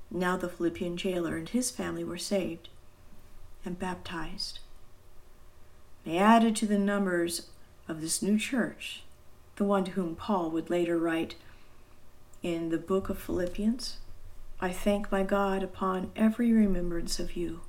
Now 0.09 0.35
the 0.35 0.49
Philippian 0.49 0.97
jailer 0.97 1.37
and 1.37 1.47
his 1.47 1.69
family 1.69 2.03
were 2.03 2.17
saved 2.17 2.69
and 3.65 3.77
baptized. 3.77 4.59
They 6.05 6.17
added 6.17 6.55
to 6.57 6.65
the 6.65 6.79
numbers 6.79 7.47
of 7.87 8.01
this 8.01 8.21
new 8.21 8.37
church 8.37 9.03
the 9.59 9.65
one 9.65 9.83
to 9.83 9.91
whom 9.91 10.15
Paul 10.15 10.49
would 10.51 10.69
later 10.69 10.97
write 10.97 11.35
in 12.41 12.69
the 12.69 12.77
book 12.77 13.09
of 13.09 13.19
Philippians 13.19 13.97
I 14.61 14.71
thank 14.71 15.11
my 15.11 15.23
God 15.23 15.63
upon 15.63 16.11
every 16.15 16.51
remembrance 16.51 17.19
of 17.19 17.37
you, 17.37 17.61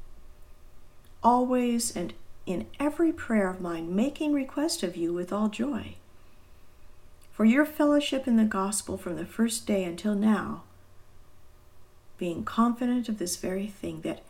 always 1.23 1.95
and 1.95 2.15
in 2.47 2.67
every 2.81 3.13
prayer 3.13 3.49
of 3.49 3.61
mine, 3.61 3.95
making 3.95 4.33
request 4.33 4.83
of 4.83 4.97
you 4.97 5.13
with 5.13 5.33
all 5.33 5.49
joy. 5.49 5.95
For 7.33 7.45
your 7.45 7.65
fellowship 7.65 8.27
in 8.27 8.37
the 8.37 8.45
gospel 8.45 8.97
from 8.97 9.17
the 9.17 9.25
first 9.25 9.67
day 9.67 9.85
until 9.85 10.17
now, 10.17 10.63
being 12.19 12.45
confident 12.45 13.09
of 13.09 13.19
this 13.19 13.37
very 13.37 13.69
thing, 13.69 14.01
that 14.01 14.23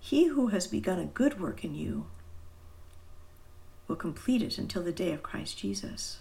he 0.00 0.28
who 0.28 0.48
has 0.48 0.66
begun 0.66 0.98
a 0.98 1.04
good 1.04 1.38
work 1.38 1.62
in 1.62 1.74
you 1.74 2.06
will 3.86 3.96
complete 3.96 4.42
it 4.42 4.58
until 4.58 4.82
the 4.82 4.92
day 4.92 5.12
of 5.12 5.22
Christ 5.22 5.58
Jesus. 5.58 6.20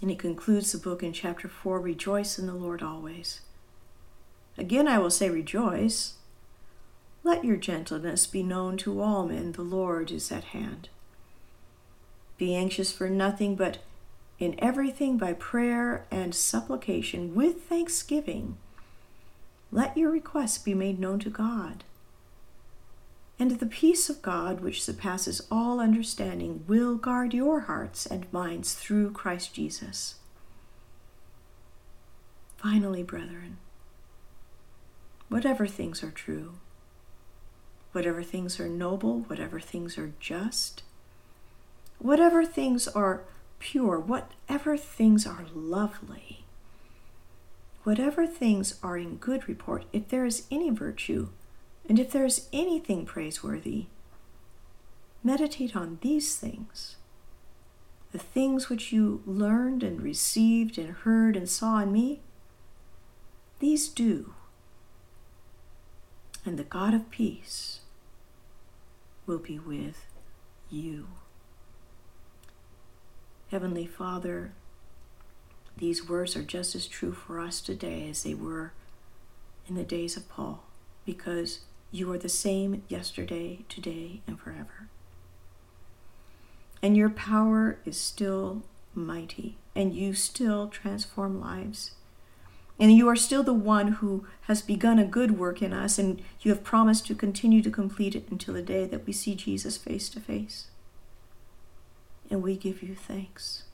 And 0.00 0.10
he 0.10 0.16
concludes 0.16 0.70
the 0.70 0.78
book 0.78 1.02
in 1.02 1.12
chapter 1.12 1.48
4 1.48 1.80
Rejoice 1.80 2.38
in 2.38 2.46
the 2.46 2.54
Lord 2.54 2.82
always. 2.82 3.40
Again, 4.56 4.86
I 4.86 4.98
will 4.98 5.10
say, 5.10 5.28
Rejoice. 5.28 6.14
Let 7.24 7.44
your 7.44 7.56
gentleness 7.56 8.26
be 8.26 8.44
known 8.44 8.76
to 8.78 9.02
all 9.02 9.26
men, 9.26 9.52
the 9.52 9.62
Lord 9.62 10.12
is 10.12 10.30
at 10.30 10.44
hand. 10.44 10.88
Be 12.38 12.54
anxious 12.54 12.92
for 12.92 13.10
nothing, 13.10 13.56
but 13.56 13.78
in 14.38 14.54
everything 14.58 15.18
by 15.18 15.32
prayer 15.32 16.06
and 16.12 16.32
supplication 16.32 17.34
with 17.34 17.62
thanksgiving 17.64 18.56
let 19.70 19.96
your 19.96 20.10
requests 20.10 20.58
be 20.58 20.74
made 20.74 20.98
known 20.98 21.18
to 21.20 21.30
God. 21.30 21.84
And 23.38 23.52
the 23.52 23.66
peace 23.66 24.10
of 24.10 24.22
God, 24.22 24.60
which 24.60 24.82
surpasses 24.82 25.46
all 25.50 25.78
understanding, 25.78 26.64
will 26.66 26.96
guard 26.96 27.32
your 27.32 27.60
hearts 27.60 28.04
and 28.04 28.32
minds 28.32 28.74
through 28.74 29.12
Christ 29.12 29.54
Jesus. 29.54 30.16
Finally, 32.56 33.04
brethren, 33.04 33.58
whatever 35.28 35.68
things 35.68 36.02
are 36.02 36.10
true, 36.10 36.54
whatever 37.92 38.22
things 38.24 38.58
are 38.58 38.68
noble, 38.68 39.20
whatever 39.20 39.60
things 39.60 39.96
are 39.96 40.12
just, 40.18 40.82
whatever 41.98 42.44
things 42.44 42.88
are 42.88 43.22
pure, 43.60 44.00
whatever 44.00 44.76
things 44.76 45.24
are 45.26 45.44
lovely, 45.54 46.37
whatever 47.88 48.26
things 48.26 48.78
are 48.82 48.98
in 48.98 49.16
good 49.16 49.48
report, 49.48 49.86
if 49.94 50.08
there 50.08 50.26
is 50.26 50.46
any 50.50 50.68
virtue, 50.68 51.30
and 51.88 51.98
if 51.98 52.10
there 52.10 52.26
is 52.26 52.46
anything 52.52 53.06
praiseworthy, 53.06 53.86
meditate 55.24 55.74
on 55.74 55.98
these 56.02 56.36
things. 56.36 56.96
The 58.12 58.18
things 58.18 58.68
which 58.68 58.92
you 58.92 59.22
learned 59.24 59.82
and 59.82 60.02
received 60.02 60.76
and 60.76 60.90
heard 60.90 61.34
and 61.34 61.48
saw 61.48 61.78
in 61.78 61.90
me, 61.90 62.20
these 63.58 63.88
do. 63.88 64.34
And 66.44 66.58
the 66.58 66.64
God 66.64 66.92
of 66.92 67.08
peace 67.08 67.80
will 69.24 69.38
be 69.38 69.58
with 69.58 70.04
you. 70.68 71.06
Heavenly 73.50 73.86
Father, 73.86 74.52
these 75.78 76.08
words 76.08 76.36
are 76.36 76.42
just 76.42 76.74
as 76.74 76.86
true 76.86 77.12
for 77.12 77.40
us 77.40 77.60
today 77.60 78.08
as 78.08 78.22
they 78.22 78.34
were 78.34 78.72
in 79.66 79.74
the 79.74 79.84
days 79.84 80.16
of 80.16 80.28
Paul, 80.28 80.64
because 81.04 81.60
you 81.90 82.10
are 82.12 82.18
the 82.18 82.28
same 82.28 82.82
yesterday, 82.88 83.64
today, 83.68 84.20
and 84.26 84.38
forever. 84.38 84.88
And 86.82 86.96
your 86.96 87.10
power 87.10 87.78
is 87.84 87.98
still 87.98 88.62
mighty, 88.94 89.56
and 89.74 89.94
you 89.94 90.14
still 90.14 90.68
transform 90.68 91.40
lives. 91.40 91.92
And 92.78 92.92
you 92.92 93.08
are 93.08 93.16
still 93.16 93.42
the 93.42 93.54
one 93.54 93.92
who 93.92 94.26
has 94.42 94.62
begun 94.62 94.98
a 94.98 95.04
good 95.04 95.38
work 95.38 95.62
in 95.62 95.72
us, 95.72 95.98
and 95.98 96.22
you 96.40 96.52
have 96.52 96.62
promised 96.62 97.06
to 97.06 97.14
continue 97.14 97.62
to 97.62 97.70
complete 97.70 98.14
it 98.14 98.28
until 98.30 98.54
the 98.54 98.62
day 98.62 98.86
that 98.86 99.06
we 99.06 99.12
see 99.12 99.34
Jesus 99.34 99.76
face 99.76 100.08
to 100.10 100.20
face. 100.20 100.68
And 102.30 102.42
we 102.42 102.56
give 102.56 102.82
you 102.82 102.94
thanks. 102.94 103.64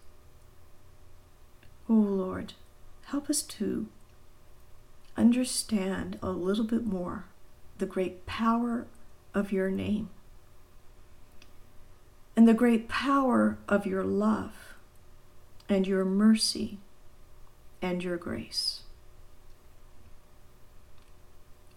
Oh 1.88 1.92
Lord, 1.92 2.54
help 3.06 3.28
us 3.28 3.42
to 3.42 3.88
understand 5.16 6.18
a 6.22 6.30
little 6.30 6.64
bit 6.64 6.84
more 6.84 7.26
the 7.78 7.86
great 7.86 8.24
power 8.24 8.86
of 9.34 9.52
your 9.52 9.70
name 9.70 10.08
and 12.36 12.48
the 12.48 12.54
great 12.54 12.88
power 12.88 13.58
of 13.68 13.86
your 13.86 14.02
love 14.02 14.74
and 15.68 15.86
your 15.86 16.04
mercy 16.04 16.78
and 17.82 18.02
your 18.02 18.16
grace. 18.16 18.80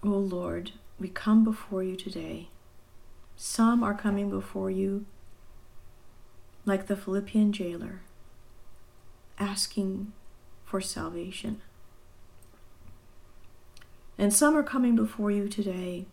O 0.03 0.13
oh 0.13 0.19
Lord, 0.19 0.71
we 0.99 1.09
come 1.09 1.43
before 1.43 1.83
you 1.83 1.95
today. 1.95 2.47
Some 3.35 3.83
are 3.83 3.93
coming 3.93 4.29
before 4.29 4.71
you 4.71 5.05
like 6.65 6.87
the 6.87 6.95
Philippian 6.95 7.51
jailer 7.51 8.01
asking 9.39 10.11
for 10.65 10.81
salvation. 10.81 11.61
And 14.17 14.33
some 14.33 14.55
are 14.55 14.63
coming 14.63 14.95
before 14.95 15.31
you 15.31 15.47
today 15.47 16.05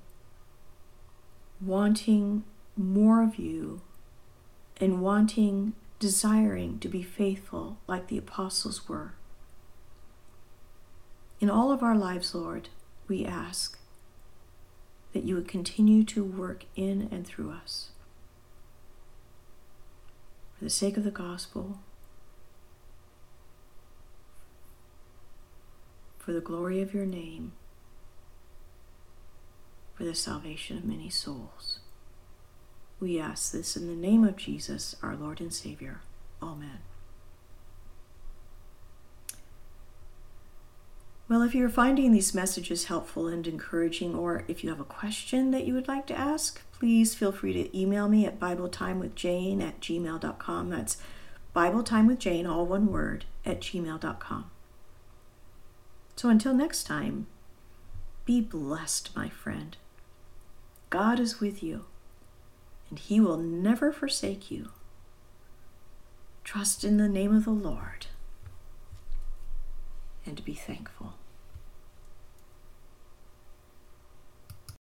wanting 1.61 2.45
more 2.77 3.23
of 3.23 3.37
you 3.37 3.81
and 4.79 5.01
wanting, 5.01 5.73
desiring 5.99 6.79
to 6.81 6.89
be 6.89 7.03
faithful 7.03 7.79
like 7.87 8.09
the 8.09 8.19
apostles 8.19 8.89
were. 8.89 9.15
In 11.41 11.49
all 11.49 11.73
of 11.73 11.83
our 11.83 11.97
lives, 11.97 12.35
Lord, 12.35 12.69
we 13.09 13.25
ask 13.25 13.79
that 15.13 15.25
you 15.25 15.35
would 15.37 15.49
continue 15.49 16.05
to 16.05 16.25
work 16.25 16.65
in 16.75 17.09
and 17.11 17.27
through 17.27 17.53
us. 17.53 17.91
For 20.59 20.65
the 20.65 20.71
sake 20.71 20.97
of 20.97 21.05
the 21.05 21.11
gospel, 21.11 21.79
for 26.25 26.33
the 26.33 26.41
glory 26.41 26.81
of 26.81 26.95
your 26.95 27.05
name, 27.05 27.53
for 29.95 30.05
the 30.05 30.15
salvation 30.15 30.79
of 30.79 30.85
many 30.85 31.11
souls. 31.11 31.81
We 32.99 33.21
ask 33.21 33.53
this 33.53 33.77
in 33.77 33.87
the 33.89 33.95
name 33.95 34.25
of 34.25 34.37
Jesus, 34.37 34.97
our 35.03 35.17
Lord 35.17 35.41
and 35.41 35.53
Savior. 35.53 36.01
Amen. 36.43 36.79
Well, 41.29 41.43
if 41.43 41.55
you're 41.55 41.69
finding 41.69 42.13
these 42.13 42.35
messages 42.35 42.87
helpful 42.87 43.27
and 43.29 43.47
encouraging, 43.47 44.15
or 44.15 44.45
if 44.49 44.65
you 44.65 44.71
have 44.71 44.81
a 44.81 44.85
question 44.85 45.51
that 45.51 45.67
you 45.67 45.75
would 45.75 45.89
like 45.89 46.07
to 46.07 46.19
ask, 46.19 46.63
please 46.73 47.15
feel 47.15 47.33
free 47.33 47.53
to 47.53 47.79
email 47.79 48.09
me 48.09 48.25
at 48.25 48.41
BibleTimeWithJane 48.41 49.63
at 49.63 49.81
gmail.com. 49.81 50.71
That's 50.71 50.97
BibleTimeWithJane, 51.55 52.49
all 52.49 52.65
one 52.65 52.87
word, 52.87 53.27
at 53.45 53.61
gmail.com. 53.61 54.51
So 56.17 56.29
until 56.29 56.55
next 56.55 56.85
time, 56.85 57.27
be 58.25 58.41
blessed, 58.41 59.15
my 59.15 59.29
friend. 59.29 59.77
God 60.91 61.19
is 61.19 61.41
with 61.41 61.63
you, 61.63 61.87
and 62.89 62.99
He 62.99 63.21
will 63.21 63.37
never 63.37 63.93
forsake 63.93 64.51
you. 64.51 64.71
Trust 66.45 66.85
in 66.85 66.97
the 66.97 67.09
name 67.09 67.35
of 67.35 67.45
the 67.45 67.51
Lord 67.51 68.07
and 70.27 70.45
be 70.45 70.55
thankful. 70.55 71.15